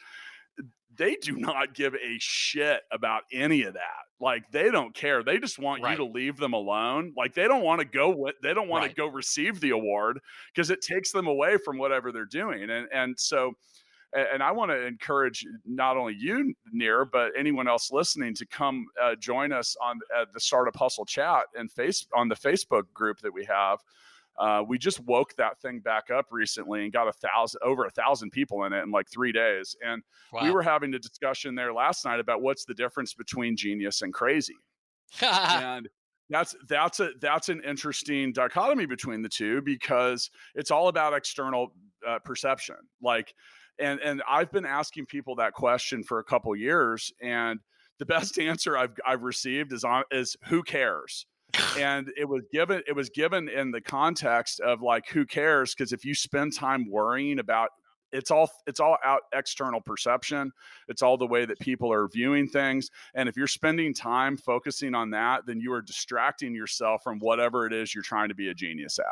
[0.96, 4.04] they do not give a shit about any of that.
[4.22, 5.24] Like they don't care.
[5.24, 5.92] They just want right.
[5.92, 7.12] you to leave them alone.
[7.18, 8.90] Like they don't want to go with they don't want right.
[8.90, 10.20] to go receive the award
[10.54, 12.70] because it takes them away from whatever they're doing.
[12.70, 13.54] And and so
[14.14, 18.86] and I want to encourage not only you, Nir, but anyone else listening to come
[19.02, 23.20] uh, join us on uh, the Startup Hustle chat and face on the Facebook group
[23.22, 23.80] that we have.
[24.40, 27.92] Uh, we just woke that thing back up recently and got a thousand over a
[27.92, 29.76] thousand people in it in like three days.
[29.86, 30.44] And wow.
[30.44, 34.14] we were having a discussion there last night about what's the difference between genius and
[34.14, 34.56] crazy.
[35.22, 35.88] and
[36.30, 41.74] that's that's a that's an interesting dichotomy between the two because it's all about external
[42.08, 42.78] uh, perception.
[43.02, 43.34] Like
[43.80, 47.60] and and I've been asking people that question for a couple years, and
[48.00, 51.26] the best answer I've I've received is on is who cares
[51.78, 55.74] and it was given it was given in the context of like who cares?
[55.74, 57.70] Because if you spend time worrying about
[58.12, 60.52] it's all it's all out external perception.
[60.88, 62.90] It's all the way that people are viewing things.
[63.16, 67.66] And if you're spending time focusing on that then you are distracting yourself from whatever
[67.66, 69.06] it is you're trying to be a genius at.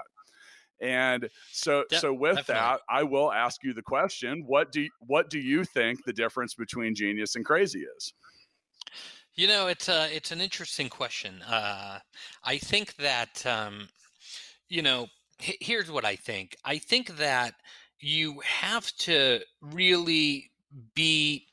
[0.85, 2.53] And so De- so with definitely.
[2.53, 6.55] that i will ask you the question what do what do you think the difference
[6.55, 8.13] between genius and crazy is
[9.39, 11.41] you know, it's a, uh, it's an interesting question.
[11.43, 11.99] Uh,
[12.43, 13.87] I think that um,
[14.67, 15.07] you know,
[15.41, 16.57] h- here's what I think.
[16.65, 17.53] I think that
[18.01, 20.51] you have to really
[20.93, 21.45] be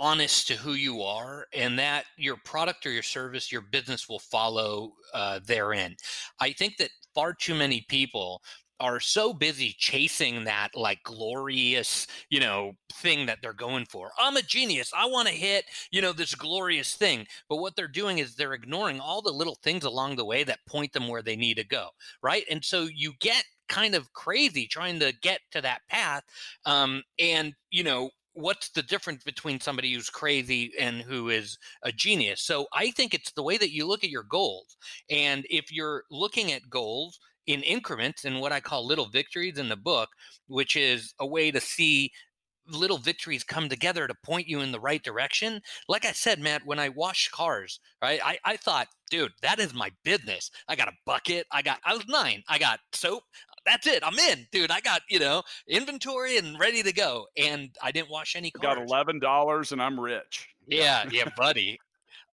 [0.00, 4.18] honest to who you are and that your product or your service your business will
[4.18, 5.96] follow uh, therein
[6.38, 8.42] i think that far too many people
[8.80, 14.10] are so busy chasing that like glorious, you know, thing that they're going for.
[14.18, 14.92] I'm a genius.
[14.96, 17.26] I want to hit, you know, this glorious thing.
[17.48, 20.66] But what they're doing is they're ignoring all the little things along the way that
[20.66, 21.88] point them where they need to go.
[22.22, 22.44] Right.
[22.50, 26.22] And so you get kind of crazy trying to get to that path.
[26.64, 31.90] Um, and, you know, what's the difference between somebody who's crazy and who is a
[31.90, 34.76] genius so i think it's the way that you look at your goals
[35.08, 39.68] and if you're looking at goals in increments and what I call little victories in
[39.68, 40.10] the book,
[40.48, 42.10] which is a way to see
[42.68, 45.60] little victories come together to point you in the right direction.
[45.88, 49.74] Like I said, Matt, when I wash cars, right, I, I thought, dude, that is
[49.74, 50.50] my business.
[50.68, 51.46] I got a bucket.
[51.52, 52.42] I got, I was nine.
[52.48, 53.22] I got soap.
[53.64, 54.02] That's it.
[54.04, 54.70] I'm in, dude.
[54.70, 57.26] I got, you know, inventory and ready to go.
[57.36, 58.76] And I didn't wash any cars.
[58.76, 60.48] Got $11 and I'm rich.
[60.66, 61.04] Yeah.
[61.10, 61.78] Yeah, buddy.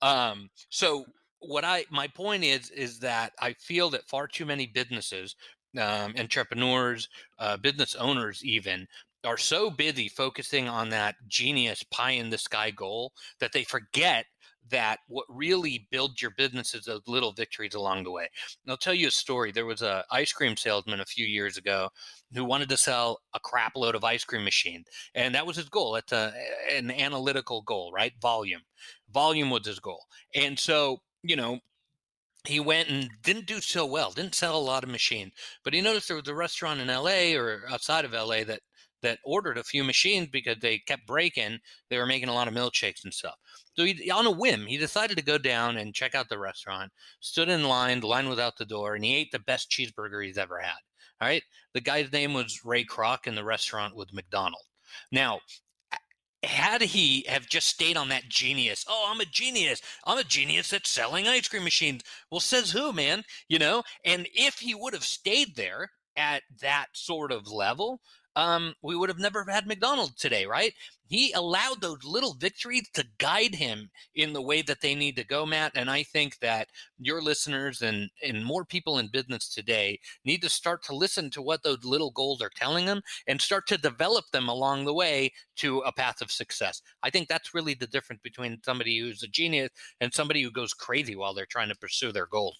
[0.02, 1.06] um, so
[1.44, 5.36] what I my point is is that I feel that far too many businesses,
[5.78, 8.88] um, entrepreneurs, uh, business owners, even
[9.26, 14.26] are so busy focusing on that genius pie in the sky goal that they forget
[14.70, 18.30] that what really builds your business is those little victories along the way.
[18.64, 19.52] And I'll tell you a story.
[19.52, 21.90] There was a ice cream salesman a few years ago
[22.34, 24.84] who wanted to sell a crap load of ice cream machine,
[25.16, 25.96] and that was his goal.
[25.96, 26.34] It's a,
[26.72, 28.14] an analytical goal, right?
[28.22, 28.62] Volume,
[29.12, 30.04] volume was his goal,
[30.34, 31.60] and so you know,
[32.46, 35.32] he went and didn't do so well, didn't sell a lot of machines.
[35.64, 38.60] But he noticed there was a restaurant in LA or outside of LA that
[39.04, 41.60] that ordered a few machines because they kept breaking.
[41.90, 43.36] They were making a lot of milkshakes and stuff.
[43.76, 46.92] So he, on a whim, he decided to go down and check out the restaurant.
[47.20, 50.26] Stood in line, the line was out the door, and he ate the best cheeseburger
[50.26, 50.78] he's ever had.
[51.22, 54.64] All right, the guy's name was Ray Kroc, and the restaurant was McDonald.
[55.12, 55.40] Now,
[56.44, 59.82] had he have just stayed on that genius, oh, I'm a genius.
[60.06, 62.04] I'm a genius at selling ice cream machines.
[62.30, 63.24] Well, says who, man?
[63.48, 68.02] You know, and if he would have stayed there at that sort of level,
[68.36, 70.74] um, we would have never had McDonald's today, right?
[71.14, 75.24] He allowed those little victories to guide him in the way that they need to
[75.24, 75.74] go, Matt.
[75.76, 80.50] And I think that your listeners and, and more people in business today need to
[80.50, 84.26] start to listen to what those little goals are telling them and start to develop
[84.34, 86.82] them along the way to a path of success.
[87.04, 89.70] I think that's really the difference between somebody who's a genius
[90.02, 92.58] and somebody who goes crazy while they're trying to pursue their goals.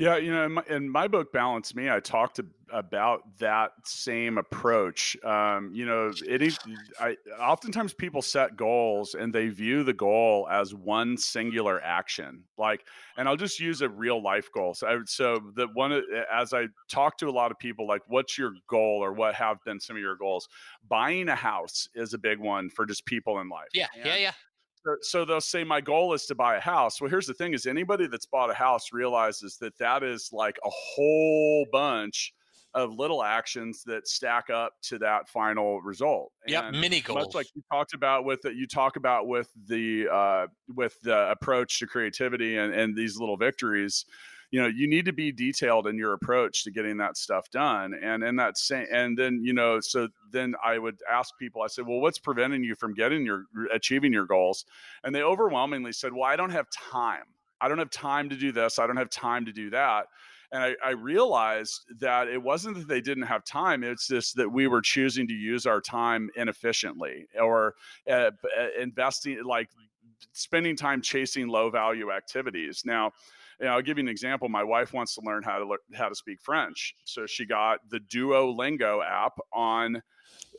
[0.00, 2.40] Yeah, you know, in my, in my, book "Balance Me," I talked
[2.72, 5.16] about that same approach.
[5.24, 6.58] Um, you know, it is.
[6.98, 12.44] I oftentimes people set goals and they view the goal as one singular action.
[12.58, 12.84] Like,
[13.16, 14.74] and I'll just use a real life goal.
[14.74, 16.02] So, I, so the one
[16.32, 19.62] as I talk to a lot of people, like, what's your goal or what have
[19.64, 20.48] been some of your goals?
[20.88, 23.68] Buying a house is a big one for just people in life.
[23.72, 24.32] Yeah, and, yeah, yeah
[25.02, 27.66] so they'll say my goal is to buy a house well here's the thing is
[27.66, 32.32] anybody that's bought a house realizes that that is like a whole bunch
[32.74, 36.32] of little actions that stack up to that final result.
[36.46, 37.26] Yeah, mini goals.
[37.26, 41.78] Much like you talked about with you talk about with the uh, with the approach
[41.80, 44.04] to creativity and, and these little victories
[44.50, 47.94] you know you need to be detailed in your approach to getting that stuff done
[48.02, 51.66] and in that same and then you know so then i would ask people i
[51.66, 54.64] said well what's preventing you from getting your achieving your goals
[55.04, 57.24] and they overwhelmingly said well i don't have time
[57.60, 60.06] i don't have time to do this i don't have time to do that
[60.52, 64.50] and I, I, realized that it wasn't that they didn't have time it's just that
[64.50, 67.74] we were choosing to use our time inefficiently or
[68.10, 68.30] uh,
[68.80, 69.68] investing like
[70.32, 73.12] spending time chasing low value activities now
[73.60, 74.48] you know, I'll give you an example.
[74.48, 77.80] My wife wants to learn how to learn how to speak French, so she got
[77.90, 80.02] the Duolingo app on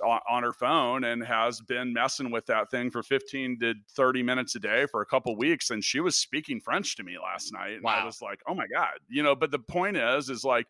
[0.02, 4.56] on her phone and has been messing with that thing for 15 to 30 minutes
[4.56, 7.74] a day for a couple weeks and she was speaking french to me last night
[7.74, 8.00] and wow.
[8.02, 10.68] i was like oh my god you know but the point is is like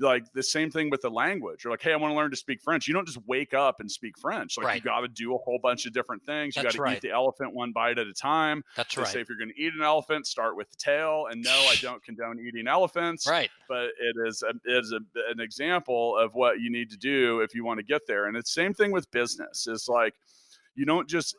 [0.00, 1.64] like the same thing with the language.
[1.64, 2.86] You're like, hey, I want to learn to speak French.
[2.86, 4.56] You don't just wake up and speak French.
[4.56, 4.74] Like Right.
[4.76, 6.54] you got to do a whole bunch of different things.
[6.56, 6.96] You got to right.
[6.96, 8.62] eat the elephant one bite at a time.
[8.76, 9.10] That's They right.
[9.12, 11.26] say if you're going to eat an elephant, start with the tail.
[11.30, 13.50] And no, I don't condone eating elephants Right.
[13.68, 17.40] but it is a, it is a, an example of what you need to do
[17.40, 18.26] if you want to get there.
[18.26, 19.66] And it's same thing with business.
[19.68, 20.14] It's like
[20.74, 21.34] you don't just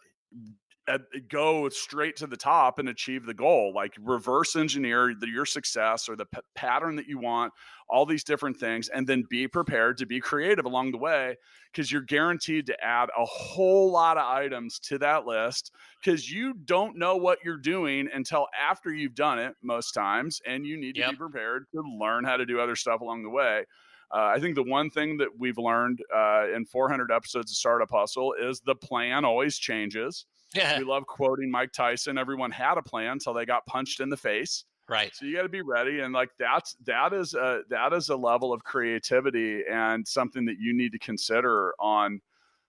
[1.28, 3.74] go straight to the top and achieve the goal.
[3.74, 7.54] Like reverse engineer the, your success or the p- pattern that you want,
[7.90, 11.36] all these different things, and then be prepared to be creative along the way
[11.72, 15.72] because you're guaranteed to add a whole lot of items to that list
[16.04, 20.66] because you don't know what you're doing until after you've done it most times and
[20.66, 21.04] you need to Yep.
[21.04, 23.66] be prepared to learn how to do other stuff along the way
[24.12, 27.90] uh, i think the one thing that we've learned uh, in 400 episodes of startup
[27.92, 30.80] hustle is the plan always changes Yeah.
[30.80, 34.18] we love quoting mike tyson everyone had a plan until they got punched in the
[34.18, 35.14] face Right.
[35.14, 38.16] so you got to be ready, and like that's that is a that is a
[38.16, 42.20] level of creativity and something that you need to consider on,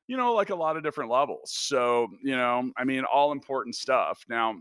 [0.07, 1.51] you know, like a lot of different levels.
[1.55, 4.23] So you know, I mean, all important stuff.
[4.29, 4.61] Now,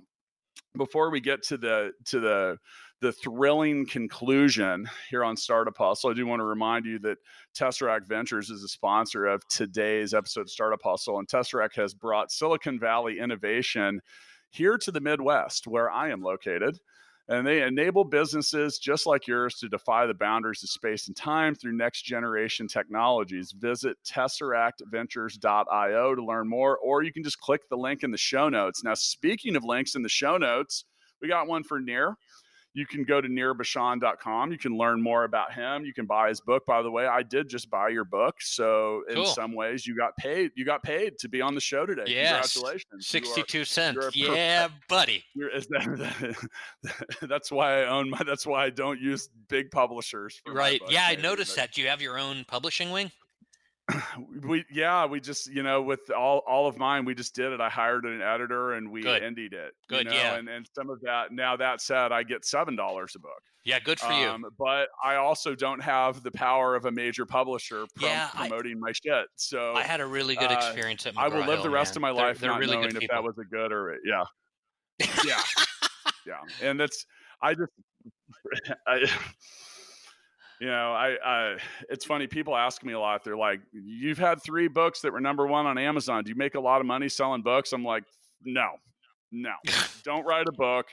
[0.78, 2.57] before we get to the to the
[3.01, 7.17] the thrilling conclusion here on Startup Hustle, I do want to remind you that
[7.57, 12.31] Tesseract Ventures is a sponsor of today's episode of Startup Hustle, and Tesseract has brought
[12.31, 14.01] Silicon Valley innovation
[14.49, 16.79] here to the Midwest, where I am located.
[17.29, 21.53] And they enable businesses just like yours to defy the boundaries of space and time
[21.53, 23.53] through next generation technologies.
[23.55, 28.49] Visit tesseractventures.io to learn more, or you can just click the link in the show
[28.49, 28.83] notes.
[28.83, 30.85] Now, speaking of links in the show notes,
[31.21, 32.15] we got one for Nir.
[32.80, 34.53] You can go to nirbashan.com.
[34.53, 35.84] You can learn more about him.
[35.84, 36.65] You can buy his book.
[36.65, 38.38] By the way, I did just buy your book.
[38.39, 39.25] So in Cool.
[39.25, 40.51] some ways you got paid.
[40.55, 42.05] You got paid to be on the show today.
[42.07, 42.53] Yes.
[42.53, 43.13] Congratulations.
[43.13, 44.15] You are- 62 cents.
[44.15, 45.25] Yeah, buddy.
[45.36, 46.47] that,
[47.23, 48.21] that's why I own my.
[48.25, 50.41] That's why I don't use big publishers.
[50.47, 50.82] Right.
[50.89, 51.73] Yeah, I noticed but that.
[51.73, 53.11] Do you have your own publishing wing?
[54.47, 57.59] We yeah, we just you know with all all of mine, we just did it.
[57.61, 59.21] I hired an editor and we Good.
[59.23, 59.73] ended it.
[59.89, 60.35] you Good, know, yeah.
[60.35, 61.31] And and some of that.
[61.31, 63.41] Now that said, I get seven dollars a book.
[63.65, 64.27] Yeah, good for you.
[64.27, 68.47] Um, but I also don't have the power of a major publisher prom- Yeah, I-
[68.47, 69.25] promoting my shit.
[69.35, 71.93] So I had a really good uh, experience at McGraw I will live the rest
[71.93, 71.97] man.
[71.97, 73.97] of my They're- life they're not really knowing if that was a good or a,
[74.05, 74.23] yeah,
[75.25, 75.41] yeah,
[76.27, 76.39] yeah.
[76.67, 77.05] And that's
[77.41, 77.71] I just,
[78.87, 79.09] I,
[80.60, 81.57] you know, I, I,
[81.89, 82.28] it's funny.
[82.28, 83.24] People ask me a lot.
[83.24, 86.24] They're like, "You've had three books that were number one on Amazon.
[86.24, 88.03] Do you make a lot of money selling books?" I'm like,
[88.43, 88.68] "No,
[89.32, 89.53] no,
[90.03, 90.88] don't write a book.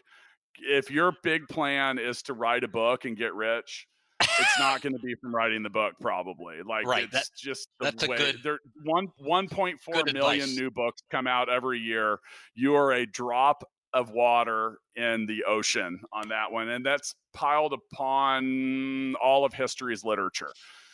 [0.59, 3.87] If your big plan is to write a book and get rich."
[4.19, 6.57] it's not going to be from writing the book, probably.
[6.67, 8.17] Like, Right, it's that- just the that's a way.
[8.17, 10.57] good- there, one one point four Good million advice.
[10.59, 12.19] new books come out every year.
[12.55, 13.63] You are a drop
[13.97, 20.05] of water in the ocean on that one, and that's piled upon all of history's
[20.05, 20.51] literature.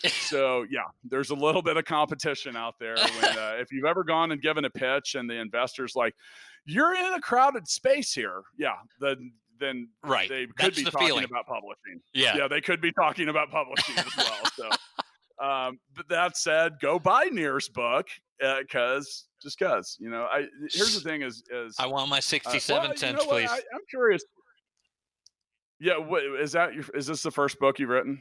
[0.07, 2.95] so yeah, there's a little bit of competition out there.
[2.97, 6.15] When, uh, if you've ever gone and given a pitch, and the investors like,
[6.65, 10.29] "You're in a crowded space here," yeah, then then Right.
[10.29, 11.25] they could That's be the talking feeling.
[11.25, 12.37] about publishing Yeah.
[12.37, 14.45] yeah, they could be talking about publishing as well.
[14.57, 14.71] So,
[15.47, 18.09] um, but that said, go buy Nir's book
[18.61, 20.27] because just because you know.
[20.31, 23.31] I here's the thing: is is I want my uh, 67 well, you cents, know
[23.31, 23.51] please.
[23.51, 24.25] I, I'm curious.
[25.81, 26.75] Yeah, what, is that?
[26.75, 28.21] Your, is this the first book you've written?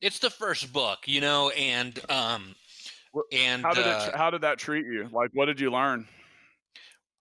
[0.00, 2.54] It's the first book, you know, and um
[3.32, 4.16] and How did uh, it?
[4.16, 5.08] How did that treat you?
[5.12, 6.06] Like, what did you learn?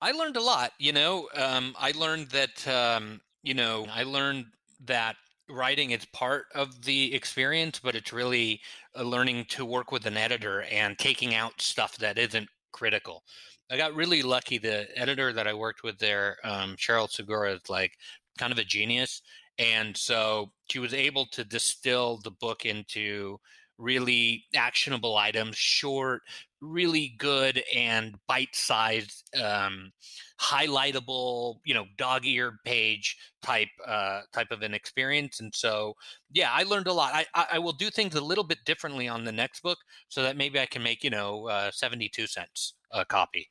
[0.02, 1.30] I learned a lot, you know.
[1.36, 4.46] Um, I learned that, um, you know, I learned
[4.86, 5.16] that
[5.52, 8.62] writing is part of the experience, but it's really
[8.98, 13.24] uh, learning to work with an editor and taking out stuff that isn't critical.
[13.70, 14.58] I got really lucky.
[14.58, 17.94] The editor that I worked with there, um, Cheryl Segura, is like
[18.38, 19.22] kind of a genius.
[19.58, 23.38] And so she was able to distill the book into
[23.78, 26.22] really actionable items, short,
[26.62, 29.92] really good and bite-sized, um,
[30.40, 35.40] highlightable, you know, dog-eared page type uh, type of an experience.
[35.40, 35.96] And so,
[36.32, 37.14] yeah, I learned a lot.
[37.14, 40.22] I, I I will do things a little bit differently on the next book, so
[40.24, 43.50] that maybe I can make you know uh, seventy-two cents a copy.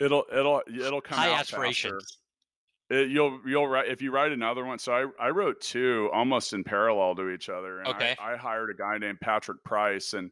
[0.00, 2.18] It'll it'll it'll come High out aspirations.
[2.90, 4.78] It, you'll you'll write if you write another one.
[4.78, 7.78] So I I wrote two almost in parallel to each other.
[7.78, 8.16] And Okay.
[8.20, 10.30] I, I hired a guy named Patrick Price, and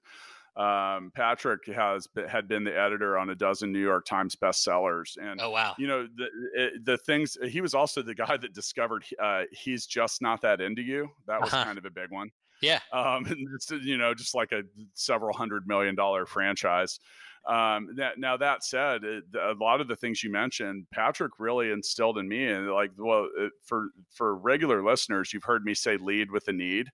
[0.56, 5.40] um, Patrick has had been the editor on a dozen New York Times bestsellers, and
[5.40, 5.74] Oh wow!
[5.78, 7.36] you know the the things.
[7.48, 11.08] He was also the guy that discovered uh, he's just not that into you.
[11.26, 11.64] That was Uh-huh.
[11.64, 12.30] kind of a big one.
[12.60, 12.80] Yeah.
[12.92, 14.62] Um, and it's, you know, just like a
[14.94, 16.98] several hundred million dollar franchise.
[17.48, 21.72] Um, that, now that said, it, a lot of the things you mentioned, Patrick really
[21.72, 25.96] instilled in me, and like, well, it, for for regular listeners, you've heard me say
[25.96, 26.86] lead with a need.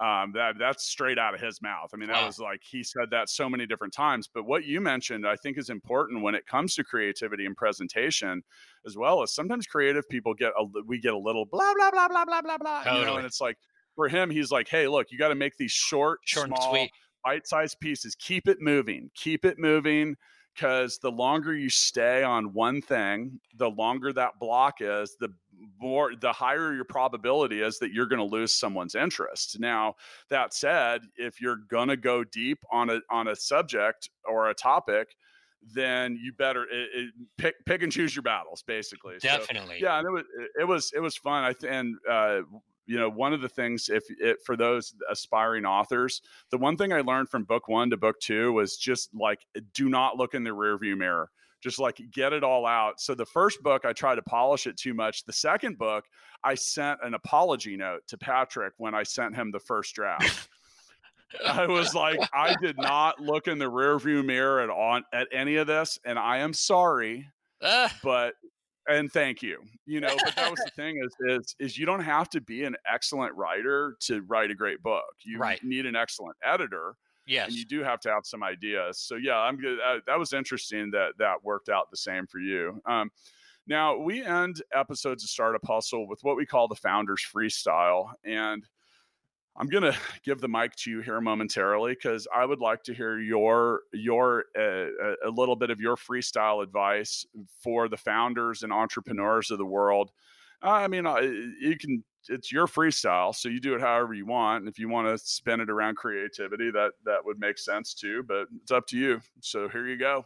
[0.00, 1.90] Um, that that's straight out of his mouth.
[1.94, 2.26] I mean, that Wow.
[2.26, 4.28] was like he said that so many different times.
[4.32, 8.42] But what you mentioned, I think, is important when it comes to creativity and presentation,
[8.86, 12.08] as well as sometimes creative people get a we get a little blah blah blah
[12.08, 13.56] blah blah blah blah, you know, and it's like
[13.94, 16.88] for him, he's like, hey, look, you got to make these short, Short small,
[17.24, 18.16] bite-sized pieces.
[18.16, 19.10] Keep it moving.
[19.14, 20.16] Keep it moving.
[20.54, 25.30] Because the longer you stay on one thing, the longer that block is, the
[25.80, 29.58] more, the higher your probability is that you're going to lose someone's interest.
[29.58, 29.94] Now,
[30.30, 34.54] that said, if you're going to go deep on a on a subject or a
[34.54, 35.16] topic,
[35.72, 39.14] then you better it, it, pick pick and choose your battles, basically.
[39.18, 39.78] So, Definitely.
[39.80, 40.24] yeah, and it was
[40.60, 41.44] it was it was fun.
[41.44, 42.40] I th- and uh,
[42.86, 46.92] you know one of the things if it for those aspiring authors, the one thing
[46.92, 49.40] I learned from book one to book two was just like
[49.72, 51.30] do not look in the rearview mirror.
[51.62, 53.00] Just like get it all out.
[53.00, 55.24] So the first book I tried to polish it too much.
[55.24, 56.04] The second book
[56.42, 60.48] I sent an apology note to Patrick when I sent him the first draft.
[61.46, 65.56] I was like, I did not look in the rearview mirror at on at any
[65.56, 67.28] of this, and I am sorry
[67.66, 68.34] Ah, but
[68.88, 72.00] and thank you you know but that was the thing is is is you don't
[72.02, 75.62] have to be an excellent writer to write a great book you Right.
[75.64, 77.48] need an excellent editor yes.
[77.48, 80.32] and you do have to have some ideas so yeah i'm good uh, that was
[80.32, 83.10] interesting that that worked out the same for you um
[83.66, 88.66] now we end episodes of startup hustle with what we call the founders freestyle and
[89.56, 92.94] i'm going to give the mic to you here momentarily because i would like to
[92.94, 94.62] hear your your uh,
[95.24, 97.26] a- a little bit of your freestyle advice
[97.62, 100.10] for the founders and entrepreneurs of the world
[100.62, 104.60] i mean uh, you can it's your freestyle so you do it however you want
[104.60, 108.22] and if you want to spin it around creativity that that would make sense too
[108.22, 110.24] but it's up to you so here you go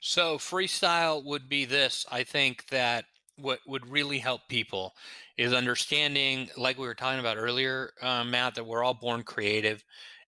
[0.00, 2.06] So freestyle would be this.
[2.10, 3.06] I think that
[3.38, 4.94] what would really help people
[5.36, 9.84] is understanding, like we were talking about earlier, uh, Matt, that we're all born creative,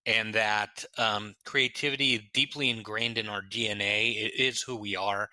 [0.06, 4.16] and that um, creativity is deeply ingrained in our DNA.
[4.16, 5.28] It is who we are,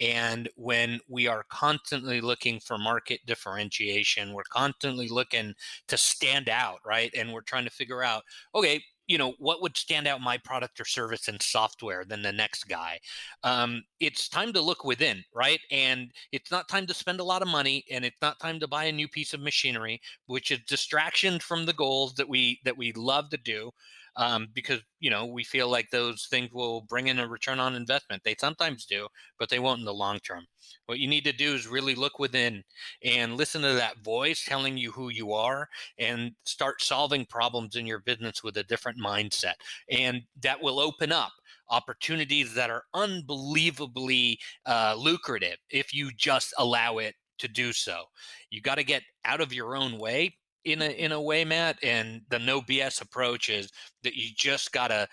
[0.00, 5.54] and when we are constantly looking for market differentiation, we're constantly looking
[5.88, 7.10] to stand out, right?
[7.16, 8.22] And we're trying to figure out,
[8.54, 12.32] okay, you know, what would stand out my product or service in software than the
[12.32, 12.98] next guy?
[13.44, 15.60] um, it's time to look within, right?
[15.70, 18.68] And it's not time to spend a lot of money, and it's not time to
[18.68, 22.76] buy a new piece of machinery, which is distraction from the goals that we that
[22.76, 23.70] we love to do,
[24.20, 27.74] um, because you know we feel like those things will bring in a return on
[27.74, 28.22] investment.
[28.22, 29.08] They sometimes do,
[29.38, 30.44] but they won't in the long term.
[30.86, 32.62] What you need to do is really look within
[33.02, 35.68] and listen to that voice telling you who you are,
[35.98, 39.54] and start solving problems in your business with a different mindset,
[39.90, 41.32] and that will open up
[41.70, 48.02] opportunities that are unbelievably uh, lucrative if you just allow it to do so.
[48.50, 51.78] You got to get out of your own way in a in a way, Matt.
[51.82, 53.70] And the no BS approach is
[54.02, 55.08] that you just got to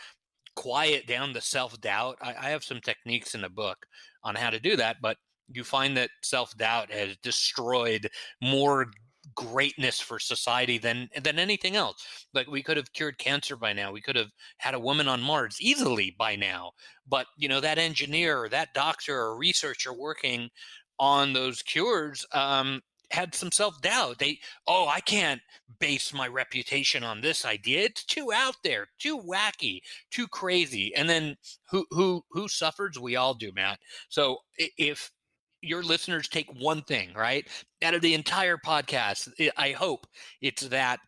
[0.56, 2.18] quiet down the self doubt.
[2.22, 3.78] I, I have some techniques in the book
[4.24, 5.18] on how to do that, but
[5.50, 8.10] you find that self doubt has destroyed
[8.41, 8.88] more
[9.36, 13.91] greatness for society than than anything else like we could have cured cancer by now
[13.91, 16.72] we could have had a woman on mars easily by now
[17.08, 20.50] but you know that engineer or that doctor or researcher working
[20.98, 22.82] on those cures um,
[23.12, 24.20] had some self-doubt.
[24.20, 25.41] They oh i can't
[25.80, 27.82] base my reputation on this idea.
[27.86, 29.80] It's too out there too wacky
[30.12, 30.93] too crazy.
[30.95, 31.38] And then
[31.70, 32.99] who who who suffers?
[32.99, 33.80] We all do matt.
[34.10, 34.38] So
[34.78, 35.12] if
[35.62, 37.47] your listeners take one thing right
[37.84, 40.05] out of the entire podcast I hope
[40.41, 40.99] it's that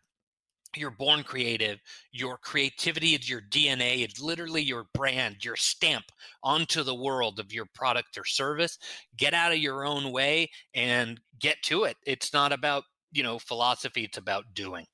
[0.76, 1.80] you're born creative
[2.12, 6.04] your creativity is your dna it's literally your brand your stamp
[6.42, 8.78] onto the world of your product or service
[9.16, 13.38] get out of your own way and get to it it's not about you know
[13.38, 14.86] philosophy it's about doing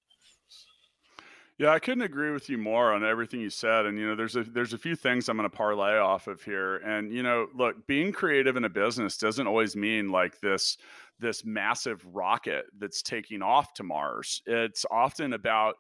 [1.59, 3.87] Yeah, I couldn't agree with you more on everything you said.
[3.87, 6.43] And you know, there's a there's a few things I'm going to parlay off of
[6.43, 6.77] here.
[6.77, 10.77] And you know, look, being creative in a business doesn't always mean like this
[11.19, 14.43] this massive rocket that's taking off to Mars.
[14.47, 15.77] It's often about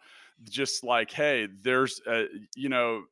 [0.48, 3.04] just like, hey, there's a, you know,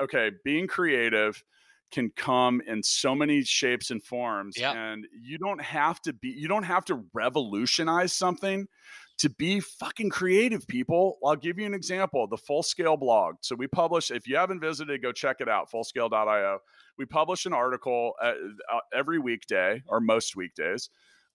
[0.00, 1.42] okay, being creative
[1.90, 4.76] can come in so many shapes and forms Yep.
[4.76, 8.68] and you don't have to be you don't have to revolutionize something
[9.18, 11.18] to be fucking creative, people.
[11.22, 13.34] I'll give you an example the Full Scale blog.
[13.42, 16.58] So, we publish, if you haven't visited, go check it out, fullscale.io.
[16.96, 18.32] We publish an article uh,
[18.72, 20.88] uh, every weekday or most weekdays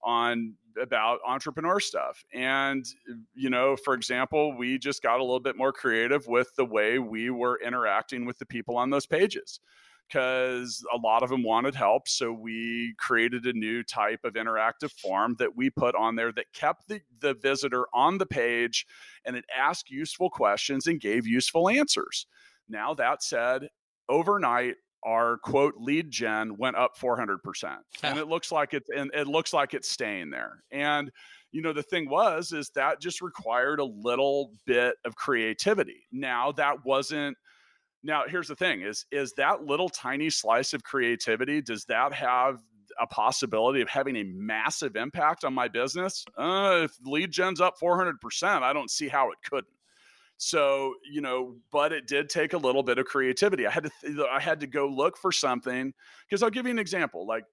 [0.06, 2.24] on about entrepreneur stuff.
[2.34, 2.86] And,
[3.34, 7.00] you know, for example, we just got a little bit more creative with the way
[7.00, 9.60] we were interacting with the people on those pages.
[10.08, 12.08] because a lot of them wanted help.
[12.08, 16.54] So we created a new type of interactive form that we put on there that
[16.54, 18.86] kept the, the visitor on the page
[19.26, 22.28] and it asked useful questions and gave useful answers.
[22.70, 23.70] Now, that said,
[24.10, 24.76] overnight,
[25.06, 29.54] our quote lead gen went up 400% and it looks like it's and it looks
[29.54, 30.64] like it's staying there.
[30.72, 31.12] And
[31.52, 36.06] you know the thing was is that just required a little bit of creativity.
[36.12, 37.38] Now that wasn't
[38.04, 42.60] now here's the thing is is that little tiny slice of creativity does that have
[43.00, 46.24] a possibility of having a massive impact on my business?
[46.38, 48.14] Uh, if lead gen's up 400%
[48.62, 49.68] i don't see how it couldn't
[50.38, 53.66] so you know but it did take a little bit of creativity.
[53.66, 55.94] I had to th- i had to go look for something
[56.28, 57.46] because i'll give you an example like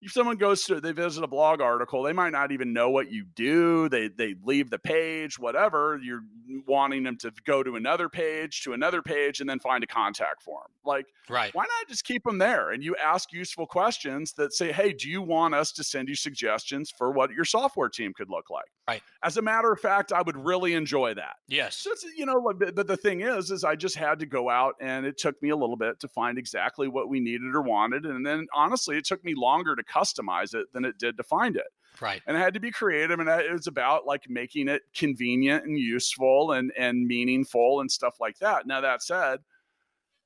[0.00, 3.10] if someone goes to they visit a blog article they might not even know what
[3.10, 6.22] you do they they leave the page whatever you're
[6.66, 10.42] wanting them to go to another page to another page and then find a contact
[10.42, 10.66] form.
[10.84, 11.54] Like right.
[11.54, 15.08] why not just keep them there and you ask useful questions that say hey do
[15.08, 18.70] you want us to send you suggestions for what your software team could look like?
[18.86, 19.02] Right.
[19.22, 21.36] As a matter of fact i would really enjoy that.
[21.48, 21.76] Yes.
[21.76, 25.04] So you know but the thing is is i just had to go out and
[25.04, 28.24] it took me a little bit to find exactly what we needed or wanted and
[28.24, 31.66] then honestly it took me longer to customize it than it did to find it.
[32.00, 32.22] Right.
[32.26, 35.78] And I had to be creative and it was about like making it convenient and
[35.78, 38.66] useful and and meaningful and stuff like that.
[38.66, 39.40] Now that said,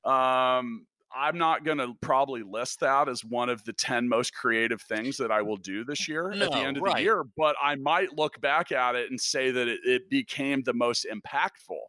[0.03, 0.85] um
[1.15, 5.17] I'm not going to probably list that as one of the 10 most creative things
[5.17, 6.95] that I will do this year no, at the end of right.
[6.95, 10.63] the year, but I might look back at it and say that it, it became
[10.63, 11.81] the most impactful.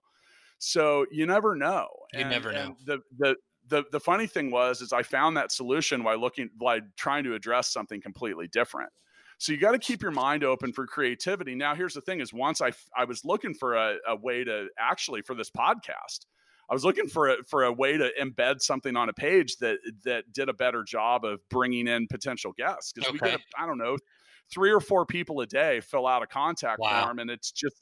[0.58, 1.88] So you never know.
[2.12, 2.76] You and, never know.
[2.84, 3.36] The, the,
[3.68, 7.34] the the funny thing was is I found that solution while looking by trying to
[7.34, 8.90] address something completely different.
[9.38, 11.54] So you got to keep your mind open for creativity.
[11.54, 14.68] Now, here's the thing: is once I I was looking for a, a way to
[14.78, 16.26] actually for this podcast,
[16.70, 19.78] I was looking for a for a way to embed something on a page that
[20.04, 23.18] that did a better job of bringing in potential guests because okay.
[23.20, 23.96] we get I don't know
[24.50, 27.04] three or four people a day fill out a contact wow.
[27.04, 27.76] form and it's just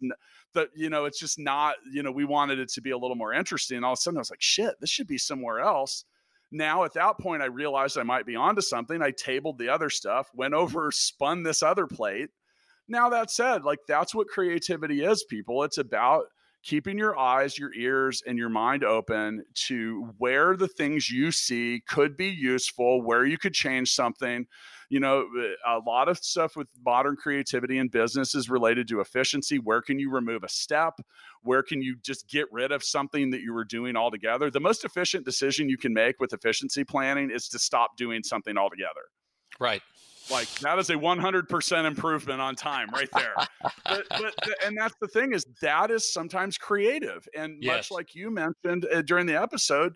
[0.55, 3.17] that you know it's just not you know we wanted it to be a little
[3.17, 5.61] more interesting and all of a sudden i was like shit this should be somewhere
[5.61, 6.05] else.
[6.55, 9.03] Now at that point i realized i might be onto something.
[9.03, 10.63] I tabled the other stuff went mm-hmm.
[10.63, 12.31] over spun this other plate.
[12.89, 15.63] Now that said like that's what creativity is people.
[15.65, 16.25] It's about
[16.63, 21.83] keeping your eyes, your ears, and your mind open to where the things you see
[21.89, 24.47] could be useful, where you could change something.
[24.89, 29.01] You know, eh, a lot of stuff with modern creativity and business is related to
[29.01, 29.59] efficiency.
[29.59, 30.95] Where can you remove a step?
[31.43, 34.51] Where can you just get rid of something that you were doing altogether?
[34.51, 38.57] The most efficient decision you can make with efficiency planning is to stop doing something
[38.57, 39.03] altogether.
[39.59, 39.83] Right.
[40.31, 43.35] Like that is a 100% improvement on time right there.
[43.85, 47.27] but, but, and that's the thing is that is sometimes creative.
[47.37, 47.77] And Yes.
[47.77, 49.95] much like you mentioned uh, during the episode,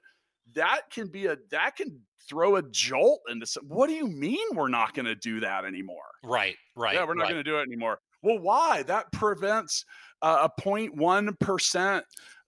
[0.55, 4.45] that can be a, that can throw a jolt into some, what do you mean
[4.55, 5.97] we're not going to do that anymore?
[6.25, 6.57] Right.
[6.75, 6.95] Right.
[6.95, 7.33] yeah, we're not right.
[7.33, 7.99] going to do it anymore.
[8.23, 8.83] Well, why?
[8.83, 9.85] That prevents
[10.23, 12.03] uh, a 0.1%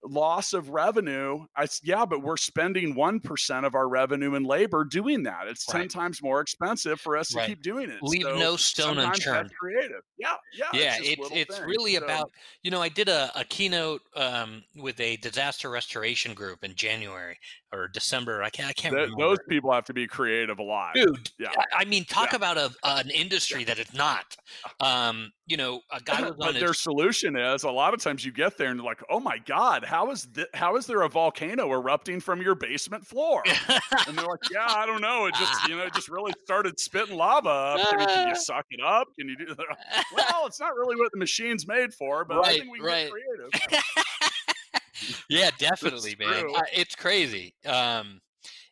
[0.05, 1.45] loss of revenue.
[1.57, 5.49] I, yeah, but we're spending 1% of our revenue in labor doing that.
[5.49, 8.03] It's 10 times more expensive for us to keep doing it.
[8.03, 9.51] Leave So no stone unturned.
[9.59, 10.03] creative.
[10.17, 10.35] Yeah.
[10.55, 10.67] Yeah.
[10.73, 12.31] yeah it's it's really So, about
[12.63, 17.39] you know i did a, a keynote um, with a disaster restoration group in january
[17.73, 20.95] or december i can't i can't th- those people have to be creative alive.
[20.95, 21.51] dude Yeah.
[21.57, 22.37] I- i mean talk Yeah.
[22.37, 24.37] about a, an industry that is not
[24.81, 28.25] um you know a guy was but on their solution is a lot of times
[28.25, 31.03] you get there and you're like, oh my god, how is th- how is there
[31.03, 33.43] a volcano erupting from your basement floor?
[34.07, 35.27] and they're like, yeah, I don't know.
[35.27, 37.93] It just you know it just really started spitting lava up.
[37.93, 39.09] I mean, can you suck it up?
[39.19, 39.55] Can you do?
[40.17, 43.11] well, it's not really what the machine's made for, but I think we right.
[43.11, 43.85] get creative.
[45.29, 46.47] yeah definitely man.
[46.55, 48.21] Uh, it's crazy um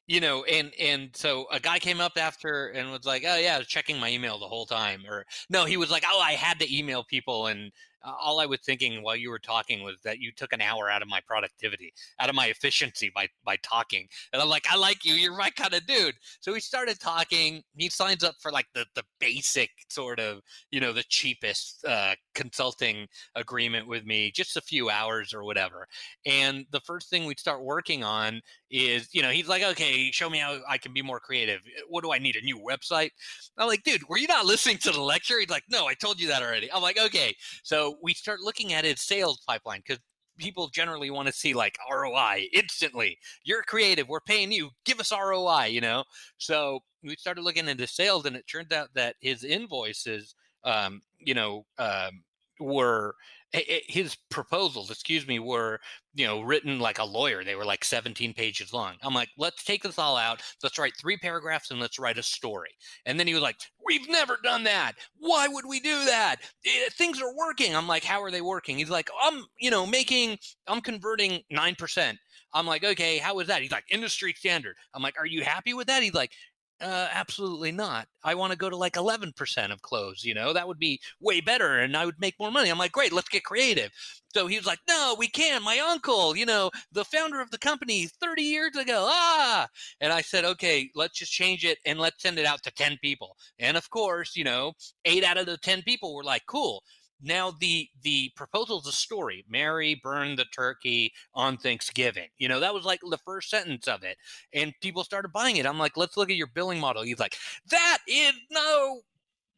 [0.06, 3.56] you know and and so a guy came up after and was like oh yeah
[3.56, 6.32] i was checking my email the whole time or no he was like oh i
[6.32, 7.72] had to email people and
[8.04, 10.88] uh, all i was thinking while you were talking was that you took an hour
[10.88, 14.76] out of my productivity out of my efficiency by by talking and i'm like i
[14.76, 16.14] like you you're my kind of dude.
[16.40, 20.40] So we started talking he signs up for like the the basic sort of
[20.70, 25.88] you know the cheapest uh consulting agreement with me just a few hours or whatever
[26.24, 30.28] and the first thing we'd start working on is, you know, he's like, okay, show
[30.28, 31.60] me how I can be more creative.
[31.88, 32.36] What do I need?
[32.36, 33.10] A new website?
[33.58, 35.38] I'm like, dude, were you not listening to the lecture?
[35.38, 36.70] He's like, no, I told you that already.
[36.72, 37.34] I'm like, okay.
[37.62, 40.02] So we start looking at his sales pipeline because
[40.38, 43.18] people generally want to see like ROI instantly.
[43.44, 44.08] You're creative.
[44.08, 44.70] We're paying you.
[44.84, 46.04] Give us ROI, you know?
[46.38, 50.34] So we started looking into sales and it turned out that his invoices,
[50.64, 52.22] um, you know, um,
[52.60, 53.14] were
[53.52, 55.80] his proposals, excuse me, were
[56.14, 57.44] you know written like a lawyer.
[57.44, 58.94] They were like 17 pages long.
[59.02, 60.42] I'm like, let's take this all out.
[60.62, 62.70] Let's write three paragraphs and let's write a story.
[63.06, 64.92] And then he was like, we've never done that.
[65.18, 66.36] Why would we do that?
[66.64, 67.74] It, things are working.
[67.74, 68.78] I'm like, how are they working?
[68.78, 72.18] He's like, I'm you know making, I'm converting nine percent.
[72.52, 73.62] I'm like, okay, how is that?
[73.62, 74.76] He's like, industry standard.
[74.94, 76.02] I'm like, are you happy with that?
[76.02, 76.32] He's like,
[76.80, 78.06] uh, absolutely not.
[78.22, 81.40] I want to go to like 11% of clothes, you know, that would be way
[81.40, 82.70] better and I would make more money.
[82.70, 83.90] I'm like, great, let's get creative.
[84.34, 85.62] So he was like, no, we can.
[85.62, 89.06] My uncle, you know, the founder of the company 30 years ago.
[89.08, 89.66] Ah.
[90.00, 92.98] And I said, okay, let's just change it and let's send it out to 10
[93.00, 93.36] people.
[93.58, 94.74] And of course, you know,
[95.06, 96.82] eight out of the 10 people were like, cool.
[97.22, 99.44] Now the the proposal is a story.
[99.48, 102.28] Mary burned the turkey on Thanksgiving.
[102.38, 104.18] You know, that was like the first sentence of it.
[104.52, 105.66] And people started buying it.
[105.66, 107.02] I'm like, let's look at your billing model.
[107.02, 107.36] He's like,
[107.70, 109.00] that is no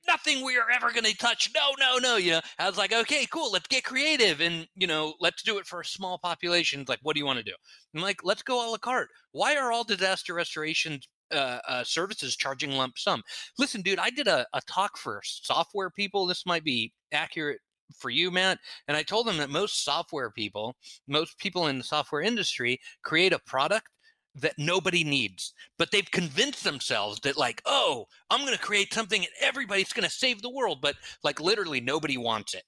[0.06, 1.50] nothing we are ever going to touch.
[1.54, 2.16] No, no, no.
[2.16, 3.52] You know, I was like, okay, cool.
[3.52, 6.84] Let's get creative and, you know, let's do it for a small population.
[6.88, 7.54] Like, what do you want to do?
[7.94, 9.10] I'm like, let's go a la carte.
[9.32, 13.22] Why are all disaster restorations uh, uh, services charging lump sum.
[13.58, 16.26] Listen, dude, I did a, a talk for software people.
[16.26, 17.60] This might be accurate
[17.96, 18.58] for you, Matt.
[18.86, 20.76] And I told them that most software people,
[21.06, 23.88] most people in the software industry create a product
[24.34, 29.20] that nobody needs, but they've convinced themselves that, like, oh, I'm going to create something
[29.20, 32.62] and everybody's going to save the world, but like literally nobody wants it.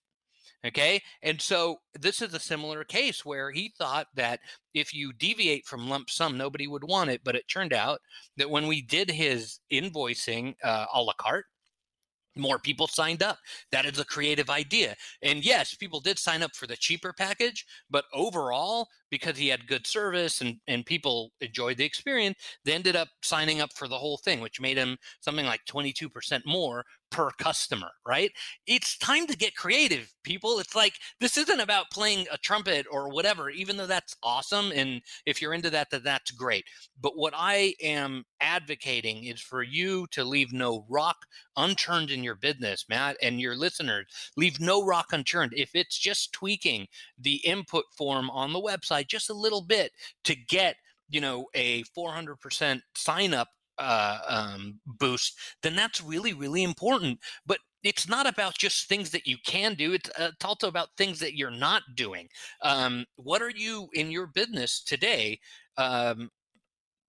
[0.67, 1.03] Okay.
[1.23, 4.41] And so this is a similar case where he thought that
[4.75, 7.23] if you deviate from lump sum, nobody would want it.
[7.25, 8.01] But it turned out
[8.37, 11.47] that when we did his invoicing uh, a la carte,
[12.37, 13.39] more people signed up.
[13.73, 14.97] That is a creative idea.
[15.23, 19.67] And yes, people did sign up for the cheaper package, but overall, because he had
[19.67, 23.99] good service and, and people enjoyed the experience, they ended up signing up for the
[23.99, 28.31] whole thing, which made him something like 22% more per customer, right?
[28.67, 30.61] It's time to get creative, people.
[30.61, 34.73] It's like this isn't about playing a trumpet or whatever, even though that's awesome.
[34.73, 36.65] And if you're into that, then that's great.
[37.01, 41.17] But what I am advocating is for you to leave no rock
[41.57, 44.07] unturned in your business, Matt, and your listeners.
[44.37, 45.53] Leave no rock unturned.
[45.55, 46.87] If it's just tweaking
[47.19, 49.93] the input form on the website just a little bit
[50.25, 50.77] to get
[51.09, 53.49] you know a 400% sign up
[53.81, 57.19] uh, um, boost, then that's really, really important.
[57.47, 59.95] But it's not about just things that you can do.
[59.95, 62.29] It's, uh, it's also about things that you're not doing.
[62.63, 65.41] Um, what are you in your business today
[65.79, 66.31] um,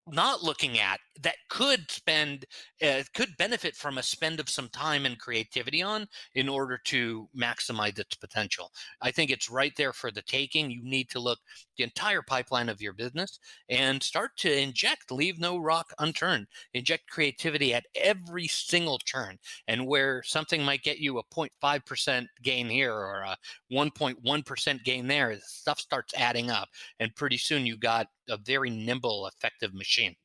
[0.08, 2.46] not looking at that could spend
[2.86, 7.28] uh, could benefit from a spend of some time and creativity on in order to
[7.38, 8.72] maximize its potential.
[9.02, 10.72] I think it's right there for the taking.
[10.72, 11.40] You need to look
[11.78, 16.48] the entire pipeline of your business and start to inject leave no rock unturned.
[16.74, 22.70] Inject creativity at every single turn and where something might get you a 0.5% gain
[22.70, 23.38] here or a
[23.72, 26.70] 1.1% gain there stuff starts adding up
[27.00, 30.16] and pretty soon you got a very nimble, effective machine.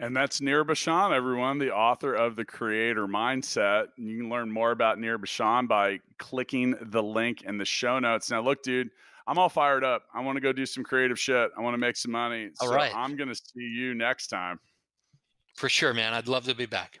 [0.00, 3.88] And that's Nir Bashan, everyone, the author of The Creator Mindset.
[3.96, 8.30] You can learn more about Nir Bashan by clicking the link in the show notes.
[8.30, 8.90] Now, look, dude,
[9.26, 10.04] I'm all fired up.
[10.14, 11.50] I want to go do some creative shit.
[11.56, 12.50] I want to make some money.
[12.60, 12.94] All so right.
[12.94, 14.60] I'm going to see you next time.
[15.56, 16.14] For sure, man.
[16.14, 17.00] I'd love to be back.